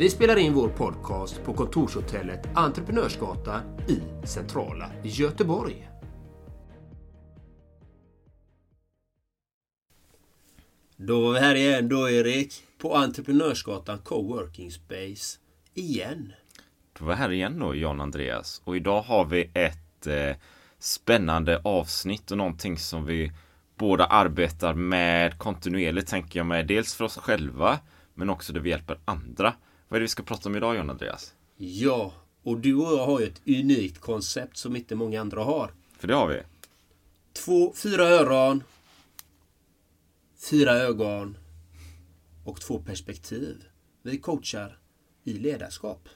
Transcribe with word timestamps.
Vi 0.00 0.10
spelar 0.10 0.36
in 0.36 0.54
vår 0.54 0.68
podcast 0.68 1.44
på 1.44 1.54
kontorshotellet 1.54 2.48
Entreprenörsgatan 2.54 3.60
i 3.88 4.26
centrala 4.26 4.90
Göteborg. 5.02 5.88
Då 10.96 11.20
var 11.20 11.32
vi 11.32 11.38
här 11.38 11.54
igen 11.54 11.88
då 11.88 12.10
Erik, 12.10 12.54
på 12.78 12.96
Entreprenörsgatan 12.96 13.98
Coworking 13.98 14.70
Space. 14.70 15.38
Igen. 15.74 16.32
Då 16.98 17.04
var 17.04 17.12
vi 17.12 17.18
här 17.18 17.32
igen 17.32 17.58
då, 17.58 17.74
John 17.74 18.00
Andreas. 18.00 18.62
Och 18.64 18.76
idag 18.76 19.02
har 19.02 19.24
vi 19.24 19.50
ett 19.54 20.06
eh, 20.06 20.36
spännande 20.78 21.60
avsnitt 21.64 22.30
och 22.30 22.38
någonting 22.38 22.78
som 22.78 23.04
vi 23.06 23.32
båda 23.78 24.06
arbetar 24.06 24.74
med 24.74 25.38
kontinuerligt, 25.38 26.08
tänker 26.08 26.38
jag 26.38 26.46
med. 26.46 26.66
Dels 26.66 26.94
för 26.94 27.04
oss 27.04 27.16
själva, 27.16 27.78
men 28.14 28.30
också 28.30 28.52
där 28.52 28.60
vi 28.60 28.70
hjälper 28.70 28.98
andra. 29.04 29.54
Vad 29.90 29.96
är 29.96 30.00
det 30.00 30.04
vi 30.04 30.08
ska 30.08 30.22
prata 30.22 30.48
om 30.48 30.56
idag, 30.56 30.76
John 30.76 30.90
Andreas? 30.90 31.34
Ja, 31.56 32.14
och 32.42 32.58
du 32.58 32.74
och 32.74 32.98
jag 32.98 33.06
har 33.06 33.20
ju 33.20 33.26
ett 33.26 33.42
unikt 33.46 33.98
koncept 33.98 34.56
som 34.56 34.76
inte 34.76 34.94
många 34.94 35.20
andra 35.20 35.44
har. 35.44 35.70
För 35.98 36.08
det 36.08 36.14
har 36.14 36.28
vi. 36.28 36.42
Två, 37.32 37.72
fyra 37.76 38.08
öron, 38.08 38.62
fyra 40.50 40.72
ögon 40.72 41.36
och 42.44 42.60
två 42.60 42.78
perspektiv. 42.78 43.64
Vi 44.02 44.18
coachar 44.18 44.78
i 45.24 45.32
ledarskap. 45.32 46.08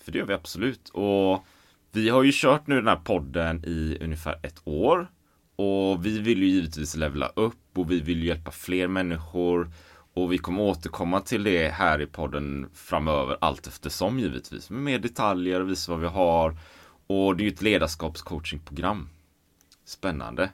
För 0.00 0.12
det 0.12 0.18
gör 0.18 0.26
vi 0.26 0.34
absolut. 0.34 0.88
Och 0.88 1.44
vi 1.92 2.08
har 2.08 2.22
ju 2.22 2.30
kört 2.34 2.66
nu 2.66 2.74
den 2.74 2.88
här 2.88 2.96
podden 2.96 3.64
i 3.64 3.98
ungefär 4.00 4.40
ett 4.42 4.60
år. 4.64 5.10
Och 5.56 6.06
vi 6.06 6.18
vill 6.18 6.42
ju 6.42 6.48
givetvis 6.48 6.96
levela 6.96 7.26
upp 7.36 7.78
och 7.78 7.90
vi 7.90 8.00
vill 8.00 8.24
hjälpa 8.24 8.50
fler 8.50 8.88
människor. 8.88 9.70
Och 10.16 10.32
vi 10.32 10.38
kommer 10.38 10.62
återkomma 10.62 11.20
till 11.20 11.44
det 11.44 11.68
här 11.68 12.00
i 12.00 12.06
podden 12.06 12.70
framöver 12.74 13.36
allt 13.40 13.66
eftersom 13.66 14.18
givetvis. 14.18 14.70
Med 14.70 14.82
mer 14.82 14.98
detaljer 14.98 15.60
och 15.60 15.70
visa 15.70 15.92
vad 15.92 16.00
vi 16.00 16.06
har. 16.06 16.56
Och 17.06 17.36
det 17.36 17.42
är 17.42 17.44
ju 17.44 17.52
ett 17.52 17.62
ledarskapscoachingprogram. 17.62 19.08
Spännande. 19.84 20.50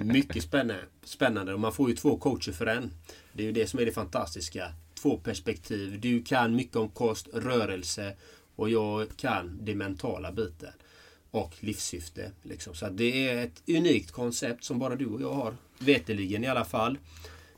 Mycket 0.00 0.42
spännande. 0.42 0.84
spännande 1.04 1.54
och 1.54 1.60
man 1.60 1.72
får 1.72 1.90
ju 1.90 1.96
två 1.96 2.16
coacher 2.16 2.52
för 2.52 2.66
en. 2.66 2.90
Det 3.32 3.42
är 3.42 3.46
ju 3.46 3.52
det 3.52 3.66
som 3.66 3.80
är 3.80 3.86
det 3.86 3.92
fantastiska. 3.92 4.72
Två 4.94 5.16
perspektiv. 5.16 6.00
Du 6.00 6.22
kan 6.22 6.56
mycket 6.56 6.76
om 6.76 6.88
kost, 6.88 7.28
rörelse 7.32 8.16
och 8.56 8.70
jag 8.70 9.16
kan 9.16 9.58
det 9.60 9.74
mentala 9.74 10.32
biten. 10.32 10.72
Och 11.30 11.54
livssyfte. 11.60 12.32
Liksom. 12.42 12.74
Så 12.74 12.88
det 12.88 13.28
är 13.28 13.44
ett 13.44 13.62
unikt 13.66 14.10
koncept 14.10 14.64
som 14.64 14.78
bara 14.78 14.96
du 14.96 15.06
och 15.06 15.22
jag 15.22 15.32
har. 15.32 15.56
Veteligen 15.78 16.44
i 16.44 16.48
alla 16.48 16.64
fall. 16.64 16.98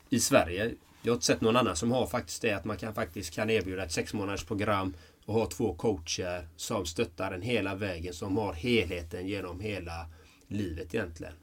I 0.09 0.19
Sverige. 0.19 0.71
Jag 1.05 1.11
har 1.11 1.15
inte 1.15 1.25
sett 1.25 1.41
någon 1.41 1.55
annan 1.55 1.75
som 1.75 1.91
har 1.91 2.07
faktiskt 2.07 2.41
det 2.41 2.51
att 2.51 2.65
man 2.65 2.77
kan 2.77 2.93
faktiskt 2.93 3.33
kan 3.33 3.49
erbjuda 3.49 3.83
ett 3.83 3.91
sex 3.91 4.13
månaders 4.13 4.43
program 4.43 4.93
och 5.25 5.33
ha 5.33 5.45
två 5.45 5.73
coacher 5.73 6.47
som 6.55 6.85
stöttar 6.85 7.31
en 7.31 7.41
hela 7.41 7.75
vägen. 7.75 8.13
Som 8.13 8.37
har 8.37 8.53
helheten 8.53 9.27
genom 9.27 9.59
hela 9.59 10.05
livet 10.47 10.95
egentligen. 10.95 11.33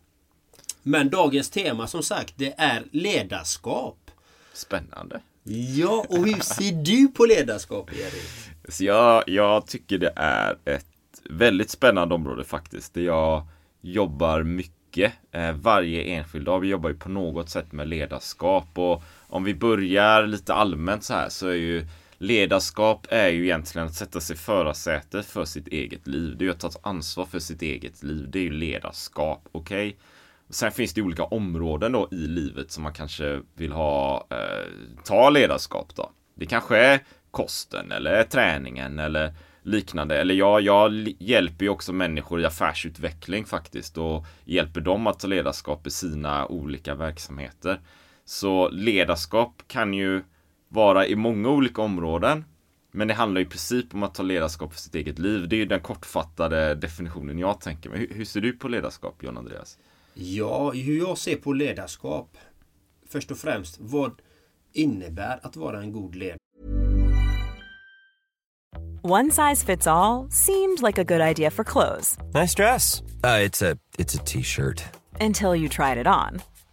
Men 0.82 1.10
dagens 1.10 1.50
tema 1.50 1.86
som 1.86 2.02
sagt 2.02 2.34
det 2.36 2.54
är 2.58 2.84
ledarskap. 2.90 4.10
Spännande. 4.52 5.20
Ja, 5.52 6.06
och 6.08 6.26
hur 6.26 6.40
ser 6.40 6.72
du 6.84 7.08
på 7.08 7.24
ledarskap 7.24 7.90
Erik? 7.92 8.50
Så 8.68 8.84
jag, 8.84 9.24
jag 9.26 9.66
tycker 9.66 9.98
det 9.98 10.12
är 10.16 10.58
ett 10.64 10.86
väldigt 11.30 11.70
spännande 11.70 12.14
område 12.14 12.44
faktiskt. 12.44 12.94
Där 12.94 13.02
jag 13.02 13.46
jobbar 13.80 14.42
mycket 14.42 15.12
eh, 15.32 15.52
varje 15.52 16.02
enskild 16.02 16.44
dag. 16.44 16.60
Vi 16.60 16.68
jobbar 16.68 16.90
ju 16.90 16.96
på 16.96 17.08
något 17.08 17.50
sätt 17.50 17.72
med 17.72 17.88
ledarskap 17.88 18.68
och 18.74 19.02
om 19.30 19.44
vi 19.44 19.54
börjar 19.54 20.26
lite 20.26 20.54
allmänt 20.54 21.04
så 21.04 21.14
här 21.14 21.28
så 21.28 21.48
är 21.48 21.54
ju 21.54 21.86
ledarskap 22.18 23.06
är 23.10 23.28
ju 23.28 23.44
egentligen 23.44 23.86
att 23.86 23.94
sätta 23.94 24.20
sig 24.20 24.36
i 24.36 24.38
förarsätet 24.38 25.26
för 25.26 25.44
sitt 25.44 25.68
eget 25.68 26.06
liv. 26.06 26.36
Det 26.38 26.44
är 26.44 26.46
ju 26.46 26.52
att 26.52 26.60
ta 26.60 26.70
ansvar 26.82 27.24
för 27.24 27.38
sitt 27.38 27.62
eget 27.62 28.02
liv. 28.02 28.26
Det 28.30 28.38
är 28.38 28.42
ju 28.42 28.50
ledarskap, 28.50 29.48
okej? 29.52 29.88
Okay? 29.88 30.00
Sen 30.50 30.72
finns 30.72 30.94
det 30.94 31.02
olika 31.02 31.24
områden 31.24 31.92
då 31.92 32.08
i 32.10 32.14
livet 32.14 32.70
som 32.70 32.82
man 32.82 32.92
kanske 32.92 33.40
vill 33.54 33.72
ha 33.72 34.26
eh, 34.30 34.66
ta 35.04 35.30
ledarskap 35.30 35.96
då. 35.96 36.10
Det 36.34 36.46
kanske 36.46 36.76
är 36.76 37.00
kosten 37.30 37.92
eller 37.92 38.24
träningen 38.24 38.98
eller 38.98 39.34
liknande. 39.62 40.20
Eller 40.20 40.34
jag, 40.34 40.60
jag 40.60 40.92
hjälper 41.18 41.64
ju 41.64 41.68
också 41.68 41.92
människor 41.92 42.40
i 42.40 42.44
affärsutveckling 42.44 43.44
faktiskt 43.44 43.98
och 43.98 44.26
hjälper 44.44 44.80
dem 44.80 45.06
att 45.06 45.20
ta 45.20 45.26
ledarskap 45.26 45.86
i 45.86 45.90
sina 45.90 46.46
olika 46.46 46.94
verksamheter. 46.94 47.80
Så 48.30 48.68
ledarskap 48.68 49.62
kan 49.66 49.94
ju 49.94 50.22
vara 50.68 51.06
i 51.06 51.16
många 51.16 51.48
olika 51.48 51.82
områden. 51.82 52.44
Men 52.90 53.08
det 53.08 53.14
handlar 53.14 53.40
i 53.40 53.44
princip 53.44 53.94
om 53.94 54.02
att 54.02 54.14
ta 54.14 54.22
ledarskap 54.22 54.72
för 54.72 54.80
sitt 54.80 54.94
eget 54.94 55.18
liv. 55.18 55.48
Det 55.48 55.56
är 55.56 55.58
ju 55.58 55.64
den 55.64 55.80
kortfattade 55.80 56.74
definitionen 56.74 57.38
jag 57.38 57.60
tänker 57.60 57.90
mig. 57.90 58.08
Hur, 58.10 58.24
ser 58.24 58.40
du 58.40 58.52
på 58.52 58.68
ledarskap, 58.68 59.22
John 59.22 59.36
Andreas? 59.36 59.78
Ja, 60.14 60.70
hur 60.70 60.98
jag 60.98 61.18
ser 61.18 61.36
på 61.36 61.52
ledarskap. 61.52 62.36
Först 63.08 63.30
och 63.30 63.38
främst, 63.38 63.76
vad 63.80 64.12
innebär 64.72 65.40
att 65.42 65.56
vara 65.56 65.80
en 65.80 65.92
god 65.92 66.14
ledare? 66.14 66.38
One 69.02 69.30
size 69.30 69.66
fits 69.66 69.86
all 69.86 70.30
seemed 70.30 70.82
like 70.82 71.00
a 71.00 71.04
good 71.04 71.20
idea 71.30 71.50
for 71.50 71.64
clothes. 71.64 72.18
Nice 72.34 72.54
dress. 72.62 73.00
Uh, 73.00 73.46
it's 73.46 73.72
a 73.72 73.76
it's 73.98 74.20
a 74.20 74.22
t-shirt. 74.26 74.82
Until 75.20 75.54
you 75.54 75.68
tried 75.68 75.98
it 75.98 76.06
on. 76.06 76.40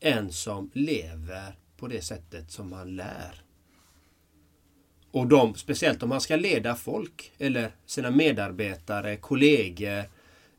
En 0.00 0.32
som 0.32 0.70
lever 0.74 1.56
på 1.76 1.88
det 1.88 2.00
sättet 2.00 2.50
som 2.50 2.72
han 2.72 2.96
lär. 2.96 3.42
Och 5.10 5.26
de, 5.26 5.54
speciellt 5.54 6.02
om 6.02 6.08
man 6.08 6.20
ska 6.20 6.36
leda 6.36 6.74
folk 6.74 7.32
eller 7.38 7.70
sina 7.86 8.10
medarbetare, 8.10 9.16
kollegor, 9.16 10.04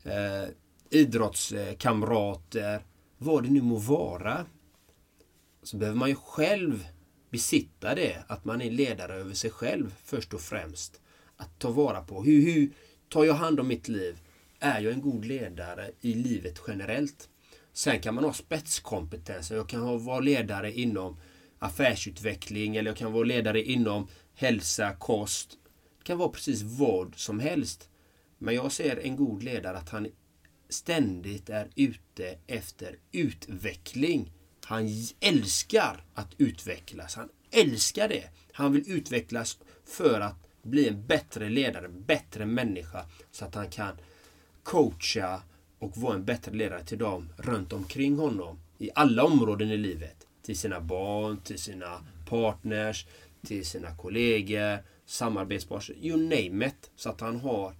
eh, 0.02 0.44
idrottskamrater, 0.90 2.82
vad 3.18 3.42
det 3.42 3.50
nu 3.50 3.62
må 3.62 3.76
vara. 3.76 4.46
Så 5.62 5.76
behöver 5.76 5.98
man 5.98 6.08
ju 6.08 6.14
själv 6.14 6.88
besitta 7.30 7.94
det, 7.94 8.24
att 8.26 8.44
man 8.44 8.62
är 8.62 8.70
ledare 8.70 9.14
över 9.14 9.34
sig 9.34 9.50
själv 9.50 9.94
först 10.04 10.34
och 10.34 10.40
främst. 10.40 11.00
Att 11.36 11.58
ta 11.58 11.70
vara 11.70 12.00
på 12.00 12.24
hur, 12.24 12.52
hur 12.52 12.70
tar 13.08 13.24
jag 13.24 13.34
hand 13.34 13.60
om 13.60 13.68
mitt 13.68 13.88
liv? 13.88 14.18
Är 14.58 14.80
jag 14.80 14.92
en 14.92 15.00
god 15.00 15.24
ledare 15.24 15.90
i 16.00 16.14
livet 16.14 16.62
generellt? 16.66 17.28
Sen 17.78 18.00
kan 18.00 18.14
man 18.14 18.24
ha 18.24 18.32
spetskompetenser. 18.32 19.56
Jag 19.56 19.68
kan 19.68 20.04
vara 20.04 20.20
ledare 20.20 20.72
inom 20.72 21.16
affärsutveckling 21.58 22.76
eller 22.76 22.90
jag 22.90 22.96
kan 22.96 23.12
vara 23.12 23.24
ledare 23.24 23.62
inom 23.62 24.08
hälsa, 24.34 24.92
kost. 24.92 25.58
Det 25.98 26.04
kan 26.04 26.18
vara 26.18 26.28
precis 26.28 26.62
vad 26.62 27.14
som 27.16 27.40
helst. 27.40 27.88
Men 28.38 28.54
jag 28.54 28.72
ser 28.72 28.96
en 28.96 29.16
god 29.16 29.42
ledare 29.42 29.76
att 29.78 29.88
han 29.88 30.06
ständigt 30.68 31.48
är 31.48 31.68
ute 31.76 32.38
efter 32.46 32.98
utveckling. 33.12 34.32
Han 34.64 34.88
älskar 35.20 36.04
att 36.14 36.34
utvecklas. 36.38 37.14
Han 37.14 37.28
älskar 37.50 38.08
det. 38.08 38.24
Han 38.52 38.72
vill 38.72 38.90
utvecklas 38.90 39.58
för 39.84 40.20
att 40.20 40.36
bli 40.62 40.88
en 40.88 41.06
bättre 41.06 41.48
ledare, 41.48 41.88
bättre 41.88 42.46
människa. 42.46 43.06
Så 43.30 43.44
att 43.44 43.54
han 43.54 43.70
kan 43.70 43.96
coacha 44.62 45.42
och 45.78 45.96
vara 45.96 46.14
en 46.14 46.24
bättre 46.24 46.52
ledare 46.52 46.84
till 46.84 46.98
dem 46.98 47.28
runt 47.36 47.72
omkring 47.72 48.18
honom. 48.18 48.58
I 48.78 48.90
alla 48.94 49.24
områden 49.24 49.70
i 49.70 49.76
livet. 49.76 50.26
Till 50.42 50.58
sina 50.58 50.80
barn, 50.80 51.36
till 51.36 51.58
sina 51.58 52.00
partners, 52.28 53.06
till 53.46 53.66
sina 53.66 53.96
kollegor, 53.96 54.78
samarbetspartners 55.06 55.98
you 56.00 56.16
name 56.16 56.66
it. 56.66 56.90
Så 56.96 57.10
att 57.10 57.20
han 57.20 57.40
har 57.40 57.74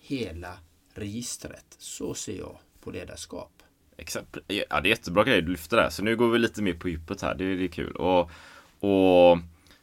hela 0.00 0.58
registret. 0.94 1.64
Så 1.78 2.14
ser 2.14 2.38
jag 2.38 2.58
på 2.80 2.90
ledarskap. 2.90 3.52
Exakt. 3.96 4.36
Ja, 4.46 4.80
det 4.80 4.88
är 4.88 4.90
jättebra 4.90 5.24
grejer 5.24 5.42
du 5.42 5.50
lyfter 5.50 5.76
där. 5.76 5.90
Så 5.90 6.02
nu 6.02 6.16
går 6.16 6.30
vi 6.30 6.38
lite 6.38 6.62
mer 6.62 6.72
på 6.72 6.88
djupet 6.88 7.22
här. 7.22 7.34
Det 7.34 7.44
är, 7.44 7.56
det 7.56 7.64
är 7.64 7.68
kul. 7.68 7.92
Och, 7.96 8.30
och, 8.80 9.38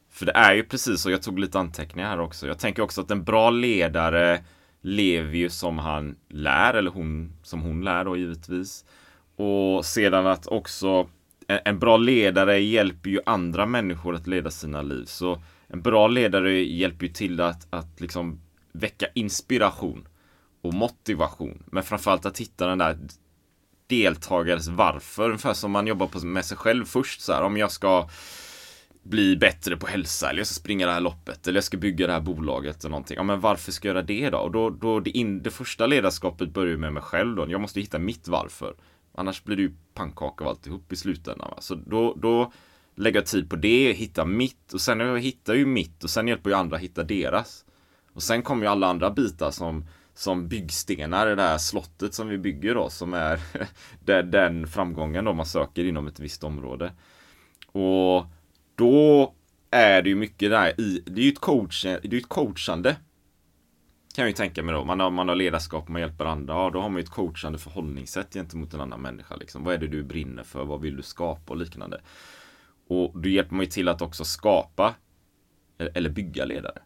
för 0.09 0.25
det 0.25 0.31
är 0.31 0.53
ju 0.53 0.63
precis 0.63 1.01
så. 1.01 1.11
Jag 1.11 1.21
tog 1.21 1.39
lite 1.39 1.59
anteckningar 1.59 2.09
här 2.09 2.19
också. 2.19 2.47
Jag 2.47 2.59
tänker 2.59 2.81
också 2.81 3.01
att 3.01 3.11
en 3.11 3.23
bra 3.23 3.49
ledare 3.49 4.43
lever 4.81 5.37
ju 5.37 5.49
som 5.49 5.77
han 5.77 6.15
lär, 6.29 6.73
eller 6.73 6.91
hon 6.91 7.33
som 7.43 7.61
hon 7.61 7.83
lär 7.83 8.05
då 8.05 8.17
givetvis. 8.17 8.85
Och 9.35 9.85
sedan 9.85 10.27
att 10.27 10.47
också 10.47 11.09
en 11.47 11.79
bra 11.79 11.97
ledare 11.97 12.59
hjälper 12.59 13.09
ju 13.09 13.19
andra 13.25 13.65
människor 13.65 14.15
att 14.15 14.27
leda 14.27 14.51
sina 14.51 14.81
liv. 14.81 15.05
Så 15.05 15.41
en 15.67 15.81
bra 15.81 16.07
ledare 16.07 16.63
hjälper 16.63 17.05
ju 17.05 17.13
till 17.13 17.41
att, 17.41 17.67
att 17.69 18.01
liksom 18.01 18.41
väcka 18.71 19.07
inspiration 19.13 20.07
och 20.61 20.73
motivation. 20.73 21.63
Men 21.65 21.83
framförallt 21.83 22.25
att 22.25 22.37
hitta 22.37 22.67
den 22.67 22.77
där 22.77 22.97
deltagares 23.87 24.67
varför. 24.67 25.25
Ungefär 25.25 25.53
som 25.53 25.71
man 25.71 25.87
jobbar 25.87 26.07
på, 26.07 26.25
med 26.25 26.45
sig 26.45 26.57
själv 26.57 26.85
först. 26.85 27.21
Så 27.21 27.33
här, 27.33 27.43
om 27.43 27.57
jag 27.57 27.71
ska 27.71 28.09
bli 29.09 29.37
bättre 29.37 29.77
på 29.77 29.87
hälsa 29.87 30.29
eller 30.29 30.39
jag 30.39 30.47
ska 30.47 30.53
springa 30.53 30.85
det 30.85 30.91
här 30.91 31.01
loppet 31.01 31.47
eller 31.47 31.57
jag 31.57 31.63
ska 31.63 31.77
bygga 31.77 32.07
det 32.07 32.13
här 32.13 32.21
bolaget 32.21 32.79
eller 32.79 32.89
någonting. 32.89 33.17
Ja, 33.17 33.23
men 33.23 33.39
varför 33.39 33.71
ska 33.71 33.87
jag 33.87 33.95
göra 33.95 34.05
det 34.05 34.29
då? 34.29 34.37
Och 34.37 34.51
då, 34.51 34.69
då 34.69 34.99
det, 34.99 35.09
in, 35.09 35.43
det 35.43 35.51
första 35.51 35.85
ledarskapet 35.85 36.53
börjar 36.53 36.77
med 36.77 36.93
mig 36.93 37.03
själv 37.03 37.35
då. 37.35 37.45
Jag 37.49 37.61
måste 37.61 37.79
hitta 37.79 37.99
mitt 37.99 38.27
varför. 38.27 38.75
Annars 39.15 39.43
blir 39.43 39.55
det 39.55 39.61
ju 39.61 39.73
pannkaka 39.93 40.43
av 40.43 40.49
alltihop 40.49 40.93
i 40.93 40.95
slutändan. 40.95 41.49
Va? 41.49 41.61
Så 41.61 41.75
då, 41.75 42.13
då 42.13 42.51
lägger 42.95 43.19
jag 43.19 43.25
tid 43.25 43.49
på 43.49 43.55
det, 43.55 43.93
hitta 43.93 44.25
mitt 44.25 44.73
och 44.73 44.81
sen 44.81 44.99
jag 44.99 45.19
hittar 45.19 45.53
ju 45.53 45.65
mitt 45.65 46.03
och 46.03 46.09
sen 46.09 46.27
hjälper 46.27 46.49
jag 46.49 46.59
andra 46.59 46.75
att 46.75 46.83
hitta 46.83 47.03
deras. 47.03 47.65
Och 48.13 48.23
sen 48.23 48.41
kommer 48.41 48.63
ju 48.63 48.71
alla 48.71 48.87
andra 48.87 49.11
bitar 49.11 49.51
som, 49.51 49.85
som 50.13 50.47
byggstenar 50.47 51.31
i 51.31 51.35
det 51.35 51.41
här 51.41 51.57
slottet 51.57 52.13
som 52.13 52.27
vi 52.27 52.37
bygger 52.37 52.75
då, 52.75 52.89
som 52.89 53.13
är 53.13 53.39
den 54.23 54.67
framgången 54.67 55.25
då 55.25 55.33
man 55.33 55.45
söker 55.45 55.83
inom 55.83 56.07
ett 56.07 56.19
visst 56.19 56.43
område. 56.43 56.91
Och 57.71 58.25
då 58.77 59.33
är 59.71 60.01
det 60.01 60.09
ju 60.09 60.15
mycket 60.15 60.51
där 60.51 60.81
i, 60.81 61.03
det 61.05 61.21
är 61.21 61.25
ju 61.25 61.31
ett, 61.31 61.39
coach, 61.39 61.83
det 61.83 62.13
är 62.13 62.17
ett 62.17 62.29
coachande 62.29 62.95
kan 64.17 64.23
jag 64.23 64.29
ju 64.29 64.35
tänka 64.35 64.63
mig 64.63 64.75
då. 64.75 64.83
Man 64.83 64.99
har, 64.99 65.09
man 65.09 65.27
har 65.27 65.35
ledarskap, 65.35 65.87
man 65.87 66.01
hjälper 66.01 66.25
andra. 66.25 66.53
Ja, 66.53 66.69
då 66.69 66.81
har 66.81 66.89
man 66.89 66.97
ju 66.97 67.03
ett 67.03 67.09
coachande 67.09 67.59
förhållningssätt 67.59 68.33
gentemot 68.33 68.73
en 68.73 68.81
annan 68.81 69.01
människa. 69.01 69.35
Liksom. 69.35 69.63
Vad 69.63 69.73
är 69.73 69.77
det 69.77 69.87
du 69.87 70.03
brinner 70.03 70.43
för? 70.43 70.65
Vad 70.65 70.81
vill 70.81 70.95
du 70.95 71.03
skapa 71.03 71.53
och 71.53 71.57
liknande. 71.57 72.01
Och 72.87 73.21
då 73.21 73.29
hjälper 73.29 73.55
man 73.55 73.65
ju 73.65 73.71
till 73.71 73.87
att 73.87 74.01
också 74.01 74.25
skapa 74.25 74.95
eller 75.77 76.09
bygga 76.09 76.45
ledare. 76.45 76.81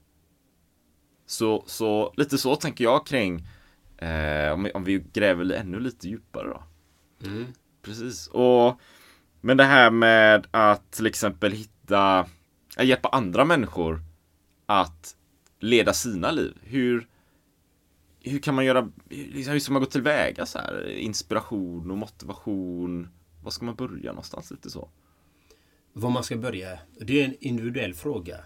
Så, 1.25 1.63
så 1.67 2.13
lite 2.17 2.37
så 2.37 2.55
tänker 2.55 2.83
jag 2.83 3.07
kring 3.07 3.47
eh, 3.97 4.51
om, 4.53 4.69
om, 4.73 4.83
vi 4.83 5.03
gräver 5.13 5.51
ännu 5.51 5.79
lite 5.79 6.07
djupare 6.07 6.47
då. 6.47 6.63
Mm. 7.27 7.45
Precis. 7.81 8.27
Och 8.27 8.79
Men 9.41 9.57
det 9.57 9.63
här 9.63 9.91
med 9.91 10.47
att 10.51 10.91
till 10.91 11.05
exempel 11.05 11.53
hitta, 11.91 12.27
eh, 12.77 12.85
hjälpa 12.85 13.09
andra 13.09 13.45
människor 13.45 14.01
att 14.65 15.15
leda 15.59 15.93
sina 15.93 16.31
liv. 16.31 16.57
Hur, 16.63 17.07
hur 18.19 18.39
kan 18.39 18.55
man 18.55 18.65
göra, 18.65 18.91
liksom, 19.09 19.53
hur 19.53 19.59
ska 19.59 19.73
man 19.73 19.81
gå 19.81 19.85
tillväga 19.85 20.45
så 20.45 20.59
här? 20.59 20.89
Inspiration 20.89 21.91
och 21.91 21.97
motivation. 21.97 23.09
Var 23.43 23.51
ska 23.51 23.65
man 23.65 23.75
börja 23.75 24.11
någonstans 24.11 24.51
lite 24.51 24.69
så? 24.69 24.89
Var 25.93 26.09
man 26.09 26.23
ska 26.23 26.37
börja? 26.37 26.79
Det 26.99 27.21
är 27.21 27.25
en 27.25 27.35
individuell 27.39 27.93
fråga. 27.93 28.37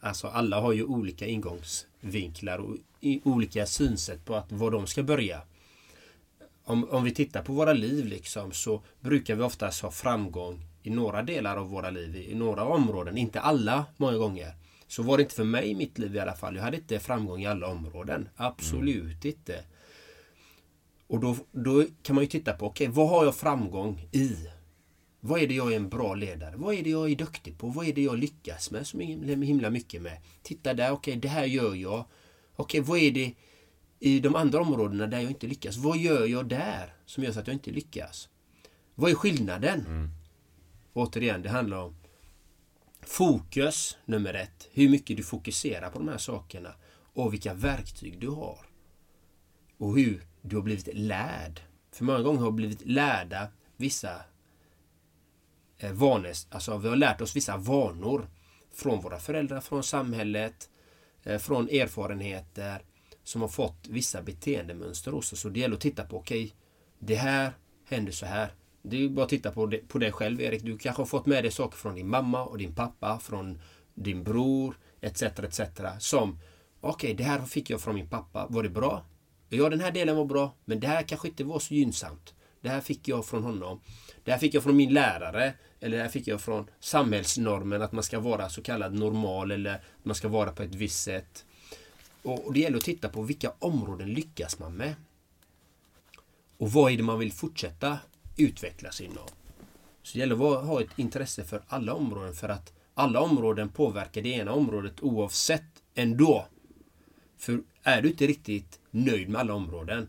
Alltså 0.00 0.26
alla 0.28 0.60
har 0.60 0.72
ju 0.72 0.84
olika 0.84 1.26
ingångsvinklar 1.26 2.58
och 2.58 2.76
olika 3.24 3.66
synsätt 3.66 4.24
på 4.24 4.34
att 4.34 4.52
var 4.52 4.70
de 4.70 4.86
ska 4.86 5.02
börja. 5.02 5.42
Om, 6.64 6.88
om 6.90 7.04
vi 7.04 7.14
tittar 7.14 7.42
på 7.42 7.52
våra 7.52 7.72
liv 7.72 8.06
liksom 8.06 8.52
så 8.52 8.82
brukar 9.00 9.34
vi 9.34 9.42
oftast 9.42 9.82
ha 9.82 9.90
framgång 9.90 10.67
i 10.82 10.90
några 10.90 11.22
delar 11.22 11.56
av 11.56 11.68
våra 11.70 11.90
liv, 11.90 12.16
i 12.16 12.34
några 12.34 12.64
områden. 12.64 13.18
Inte 13.18 13.40
alla 13.40 13.84
många 13.96 14.16
gånger. 14.16 14.54
Så 14.86 15.02
var 15.02 15.16
det 15.16 15.22
inte 15.22 15.34
för 15.34 15.44
mig 15.44 15.68
i 15.68 15.74
mitt 15.74 15.98
liv 15.98 16.16
i 16.16 16.18
alla 16.18 16.34
fall. 16.34 16.56
Jag 16.56 16.62
hade 16.62 16.76
inte 16.76 16.98
framgång 16.98 17.42
i 17.42 17.46
alla 17.46 17.66
områden. 17.66 18.28
Absolut 18.36 19.24
mm. 19.24 19.36
inte. 19.36 19.64
Och 21.06 21.20
då, 21.20 21.36
då 21.52 21.84
kan 22.02 22.14
man 22.14 22.24
ju 22.24 22.30
titta 22.30 22.52
på, 22.52 22.66
okej, 22.66 22.88
okay, 22.88 22.96
vad 22.96 23.08
har 23.08 23.24
jag 23.24 23.34
framgång 23.34 24.08
i? 24.12 24.36
Vad 25.20 25.40
är 25.40 25.46
det 25.46 25.54
jag 25.54 25.72
är 25.72 25.76
en 25.76 25.88
bra 25.88 26.14
ledare? 26.14 26.56
Vad 26.56 26.74
är 26.74 26.82
det 26.82 26.90
jag 26.90 27.10
är 27.10 27.16
duktig 27.16 27.58
på? 27.58 27.68
Vad 27.68 27.86
är 27.86 27.92
det 27.92 28.02
jag 28.02 28.18
lyckas 28.18 28.70
med 28.70 28.86
som 28.86 29.00
är 29.00 29.44
himla 29.44 29.70
mycket 29.70 30.02
med? 30.02 30.18
Titta 30.42 30.74
där, 30.74 30.92
okej, 30.92 31.12
okay, 31.12 31.20
det 31.20 31.28
här 31.28 31.44
gör 31.44 31.74
jag. 31.74 32.04
Okej, 32.56 32.80
okay, 32.80 32.90
vad 32.90 32.98
är 32.98 33.10
det 33.10 33.34
i 33.98 34.20
de 34.20 34.34
andra 34.34 34.60
områdena 34.60 35.06
där 35.06 35.20
jag 35.20 35.30
inte 35.30 35.46
lyckas? 35.46 35.76
Vad 35.76 35.98
gör 35.98 36.26
jag 36.26 36.48
där 36.48 36.94
som 37.06 37.24
gör 37.24 37.32
så 37.32 37.40
att 37.40 37.46
jag 37.46 37.54
inte 37.54 37.70
lyckas? 37.70 38.28
Vad 38.94 39.10
är 39.10 39.14
skillnaden? 39.14 39.86
Mm. 39.86 40.10
Återigen, 40.98 41.42
det 41.42 41.48
handlar 41.48 41.76
om 41.76 41.96
Fokus 43.00 43.98
nummer 44.04 44.34
ett. 44.34 44.68
Hur 44.72 44.88
mycket 44.88 45.16
du 45.16 45.22
fokuserar 45.22 45.90
på 45.90 45.98
de 45.98 46.08
här 46.08 46.18
sakerna 46.18 46.74
och 47.14 47.32
vilka 47.32 47.54
verktyg 47.54 48.20
du 48.20 48.28
har. 48.28 48.58
Och 49.78 49.96
hur 49.96 50.22
du 50.42 50.56
har 50.56 50.62
blivit 50.62 50.88
lärd. 50.94 51.60
För 51.92 52.04
många 52.04 52.22
gånger 52.22 52.40
har 52.40 52.50
vi 52.50 52.56
blivit 52.56 52.86
lärda 52.86 53.48
vissa 53.76 54.22
eh, 55.78 55.92
vanor. 55.92 56.32
Alltså 56.50 56.78
vi 56.78 56.88
har 56.88 56.96
lärt 56.96 57.20
oss 57.20 57.36
vissa 57.36 57.56
vanor. 57.56 58.28
Från 58.72 59.00
våra 59.00 59.18
föräldrar, 59.18 59.60
från 59.60 59.82
samhället, 59.82 60.70
eh, 61.22 61.38
från 61.38 61.68
erfarenheter 61.68 62.82
som 63.24 63.40
har 63.40 63.48
fått 63.48 63.86
vissa 63.88 64.22
beteendemönster 64.22 65.12
hos 65.12 65.32
oss. 65.32 65.40
Så 65.40 65.48
det 65.48 65.60
gäller 65.60 65.74
att 65.74 65.80
titta 65.80 66.04
på, 66.04 66.16
okej, 66.16 66.44
okay, 66.44 66.56
det 66.98 67.14
här 67.14 67.52
händer 67.84 68.12
så 68.12 68.26
här. 68.26 68.54
Det 68.90 69.04
är 69.04 69.08
bara 69.08 69.24
att 69.24 69.30
titta 69.30 69.50
på, 69.50 69.66
det, 69.66 69.88
på 69.88 69.98
dig 69.98 70.12
själv 70.12 70.40
Erik. 70.40 70.62
Du 70.62 70.78
kanske 70.78 71.02
har 71.02 71.06
fått 71.06 71.26
med 71.26 71.44
dig 71.44 71.50
saker 71.50 71.76
från 71.76 71.94
din 71.94 72.08
mamma 72.08 72.44
och 72.44 72.58
din 72.58 72.74
pappa, 72.74 73.18
från 73.18 73.60
din 73.94 74.22
bror 74.22 74.78
etc. 75.00 75.22
etc. 75.22 75.60
Som, 75.98 76.38
okej 76.80 76.90
okay, 76.90 77.14
det 77.14 77.24
här 77.24 77.40
fick 77.40 77.70
jag 77.70 77.80
från 77.80 77.94
min 77.94 78.08
pappa. 78.08 78.46
Var 78.50 78.62
det 78.62 78.68
bra? 78.68 79.04
Ja, 79.48 79.68
den 79.68 79.80
här 79.80 79.90
delen 79.90 80.16
var 80.16 80.24
bra, 80.24 80.54
men 80.64 80.80
det 80.80 80.86
här 80.86 81.02
kanske 81.02 81.28
inte 81.28 81.44
var 81.44 81.58
så 81.58 81.74
gynnsamt. 81.74 82.34
Det 82.60 82.68
här 82.68 82.80
fick 82.80 83.08
jag 83.08 83.26
från 83.26 83.42
honom. 83.42 83.80
Det 84.24 84.30
här 84.30 84.38
fick 84.38 84.54
jag 84.54 84.62
från 84.62 84.76
min 84.76 84.94
lärare. 84.94 85.54
Eller 85.80 85.96
det 85.96 86.02
här 86.02 86.10
fick 86.10 86.26
jag 86.26 86.40
från 86.40 86.70
samhällsnormen 86.80 87.82
att 87.82 87.92
man 87.92 88.02
ska 88.02 88.20
vara 88.20 88.48
så 88.48 88.62
kallad 88.62 88.94
normal 88.94 89.50
eller 89.50 89.74
att 89.74 89.80
man 90.02 90.14
ska 90.14 90.28
vara 90.28 90.52
på 90.52 90.62
ett 90.62 90.74
visst 90.74 91.02
sätt. 91.02 91.44
Och, 92.22 92.46
och 92.46 92.52
det 92.52 92.60
gäller 92.60 92.76
att 92.76 92.84
titta 92.84 93.08
på 93.08 93.22
vilka 93.22 93.52
områden 93.58 94.14
lyckas 94.14 94.58
man 94.58 94.72
med. 94.72 94.94
Och 96.56 96.72
vad 96.72 96.92
är 96.92 96.96
det 96.96 97.02
man 97.02 97.18
vill 97.18 97.32
fortsätta 97.32 97.98
utvecklas 98.38 99.00
inom. 99.00 99.28
Så 100.02 100.12
det 100.12 100.18
gäller 100.18 100.58
att 100.58 100.66
ha 100.66 100.80
ett 100.80 100.98
intresse 100.98 101.44
för 101.44 101.62
alla 101.68 101.94
områden 101.94 102.34
för 102.34 102.48
att 102.48 102.72
alla 102.94 103.20
områden 103.20 103.68
påverkar 103.68 104.22
det 104.22 104.28
ena 104.28 104.52
området 104.52 105.02
oavsett 105.02 105.82
ändå. 105.94 106.46
För 107.36 107.62
är 107.82 108.02
du 108.02 108.08
inte 108.08 108.26
riktigt 108.26 108.80
nöjd 108.90 109.28
med 109.28 109.40
alla 109.40 109.54
områden 109.54 110.08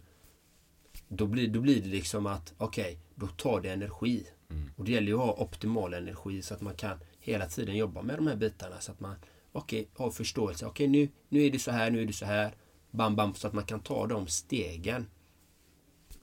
då 1.10 1.26
blir, 1.26 1.48
då 1.48 1.62
blir 1.62 1.82
det 1.82 1.88
liksom 1.90 2.26
att 2.26 2.54
okej, 2.58 2.84
okay, 2.84 2.98
då 3.16 3.28
tar 3.28 3.62
det 3.62 3.70
energi. 3.70 4.28
Mm. 4.50 4.72
Och 4.76 4.86
det 4.86 4.92
gäller 4.92 5.08
ju 5.08 5.14
att 5.14 5.26
ha 5.26 5.34
optimal 5.34 5.94
energi 5.94 6.42
så 6.42 6.54
att 6.54 6.62
man 6.62 6.76
kan 6.76 6.98
hela 7.20 7.46
tiden 7.46 7.78
jobba 7.78 8.02
med 8.02 8.18
de 8.18 8.28
här 8.28 8.36
bitarna. 8.36 8.80
Så 8.80 8.92
att 8.92 9.00
man 9.00 9.16
okej, 9.52 9.82
okay, 9.82 10.06
har 10.06 10.12
förståelse. 10.12 10.66
Okej, 10.66 10.90
okay, 10.90 11.02
nu, 11.02 11.10
nu 11.30 11.46
är 11.46 11.52
det 11.52 11.60
så 11.60 11.72
här, 11.72 11.92
nu 11.92 12.02
är 12.02 12.06
det 12.06 12.14
så 12.14 12.26
här. 12.26 12.54
Bam, 12.92 13.16
bam, 13.16 13.34
så 13.34 13.48
att 13.48 13.54
man 13.54 13.64
kan 13.64 13.80
ta 13.80 14.08
de 14.08 14.28
stegen. 14.28 15.06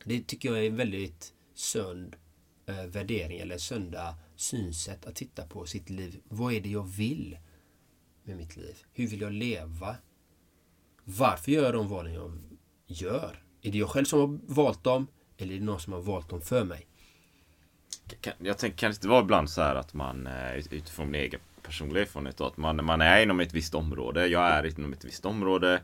Det 0.05 0.21
tycker 0.21 0.49
jag 0.49 0.67
är 0.67 0.71
väldigt 0.71 1.33
sund 1.59 2.17
eh, 2.67 2.87
värdering 2.87 3.39
eller 3.39 3.59
sunda 3.59 4.15
synsätt 4.37 5.07
att 5.07 5.15
titta 5.15 5.47
på 5.47 5.67
sitt 5.67 5.91
liv. 5.91 6.21
Vad 6.29 6.53
är 6.53 6.61
det 6.61 6.69
jag 6.69 6.87
vill 6.87 7.39
med 8.25 8.37
mitt 8.37 8.57
liv? 8.57 8.77
Hur 8.93 9.07
vill 9.07 9.21
jag 9.21 9.33
leva? 9.33 9.97
Varför 11.05 11.53
gör 11.53 11.65
jag 11.65 11.75
de 11.75 11.89
valen 11.89 12.15
jag 12.15 12.33
gör? 12.87 13.43
Är 13.63 13.73
det 13.73 13.79
jag 13.79 13.91
själv 13.91 14.05
som 14.05 14.21
har 14.21 14.55
valt 14.55 14.85
dem? 14.85 15.07
Eller 15.39 15.55
är 15.55 15.59
det 15.59 15.65
någon 15.65 15.81
som 15.81 15.93
har 15.93 16.01
valt 16.01 16.29
dem 16.29 16.41
för 16.41 16.65
mig? 16.65 16.87
Jag 18.39 18.59
tänker, 18.59 18.79
kan 18.79 18.91
det 18.91 18.95
inte 18.95 19.09
vara 19.09 19.23
ibland 19.23 19.51
så 19.51 19.63
här 19.63 19.75
att 19.75 19.95
man 19.95 20.27
eh, 20.27 20.57
utifrån 20.57 21.11
min 21.11 21.21
egen 21.21 21.41
personliga 21.63 22.03
erfarenhet 22.03 22.41
att 22.41 22.57
man, 22.57 22.85
man 22.85 23.01
är 23.01 23.23
inom 23.23 23.41
ett 23.41 23.55
visst 23.55 23.75
område. 23.75 24.27
Jag 24.27 24.43
är 24.43 24.79
inom 24.79 24.93
ett 24.93 25.05
visst 25.05 25.27
område. 25.27 25.81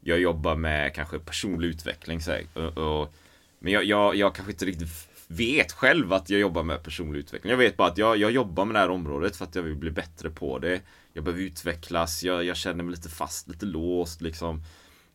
Jag 0.00 0.20
jobbar 0.20 0.56
med 0.56 0.94
kanske 0.94 1.18
personlig 1.18 1.68
utveckling. 1.68 2.20
Så 2.20 2.30
här, 2.30 2.46
och, 2.54 3.02
och, 3.02 3.14
men 3.58 3.72
jag, 3.72 3.84
jag, 3.84 4.14
jag 4.14 4.34
kanske 4.34 4.52
inte 4.52 4.64
riktigt 4.64 5.07
vet 5.28 5.72
själv 5.72 6.12
att 6.12 6.30
jag 6.30 6.40
jobbar 6.40 6.62
med 6.62 6.82
personlig 6.82 7.18
utveckling. 7.18 7.50
Jag 7.50 7.58
vet 7.58 7.76
bara 7.76 7.88
att 7.88 7.98
jag, 7.98 8.16
jag 8.16 8.30
jobbar 8.30 8.64
med 8.64 8.74
det 8.74 8.78
här 8.78 8.90
området 8.90 9.36
för 9.36 9.44
att 9.44 9.54
jag 9.54 9.62
vill 9.62 9.76
bli 9.76 9.90
bättre 9.90 10.30
på 10.30 10.58
det. 10.58 10.80
Jag 11.12 11.24
behöver 11.24 11.42
utvecklas, 11.42 12.24
jag, 12.24 12.44
jag 12.44 12.56
känner 12.56 12.84
mig 12.84 12.90
lite 12.94 13.08
fast, 13.08 13.48
lite 13.48 13.66
låst 13.66 14.20
liksom. 14.20 14.62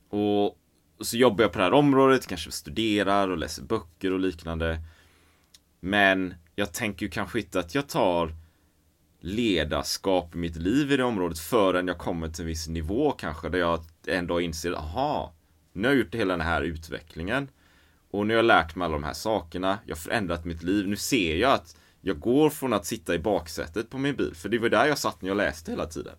Och, 0.09 0.45
och 0.45 0.55
så 1.05 1.17
jobbar 1.17 1.43
jag 1.43 1.51
på 1.51 1.57
det 1.57 1.63
här 1.63 1.73
området, 1.73 2.27
kanske 2.27 2.51
studerar 2.51 3.29
och 3.29 3.37
läser 3.37 3.63
böcker 3.63 4.11
och 4.11 4.19
liknande. 4.19 4.81
Men 5.79 6.33
jag 6.55 6.73
tänker 6.73 7.05
ju 7.05 7.09
kanske 7.09 7.39
inte 7.39 7.59
att 7.59 7.75
jag 7.75 7.89
tar 7.89 8.35
ledarskap 9.19 10.35
i 10.35 10.37
mitt 10.37 10.55
liv 10.55 10.91
i 10.91 10.97
det 10.97 11.03
området 11.03 11.39
förrän 11.39 11.87
jag 11.87 11.97
kommer 11.97 12.29
till 12.29 12.41
en 12.41 12.47
viss 12.47 12.67
nivå 12.67 13.11
kanske 13.11 13.49
där 13.49 13.59
jag 13.59 13.83
ändå 14.07 14.41
inser, 14.41 14.71
aha, 14.73 15.33
nu 15.73 15.87
har 15.87 15.95
jag 15.95 16.03
gjort 16.03 16.15
hela 16.15 16.33
den 16.37 16.45
här 16.45 16.61
utvecklingen. 16.61 17.47
Och 18.13 18.27
nu 18.27 18.33
har 18.33 18.37
jag 18.37 18.45
lärt 18.45 18.75
mig 18.75 18.85
alla 18.85 18.93
de 18.93 19.03
här 19.03 19.13
sakerna, 19.13 19.79
jag 19.85 19.95
har 19.95 19.99
förändrat 19.99 20.45
mitt 20.45 20.63
liv, 20.63 20.87
nu 20.87 20.95
ser 20.95 21.35
jag 21.35 21.51
att 21.51 21.77
jag 22.01 22.19
går 22.19 22.49
från 22.49 22.73
att 22.73 22.85
sitta 22.85 23.15
i 23.15 23.19
baksätet 23.19 23.89
på 23.89 23.97
min 23.97 24.15
bil, 24.15 24.35
för 24.35 24.49
det 24.49 24.59
var 24.59 24.69
där 24.69 24.85
jag 24.85 24.97
satt 24.97 25.21
när 25.21 25.29
jag 25.29 25.37
läste 25.37 25.71
hela 25.71 25.85
tiden. 25.85 26.15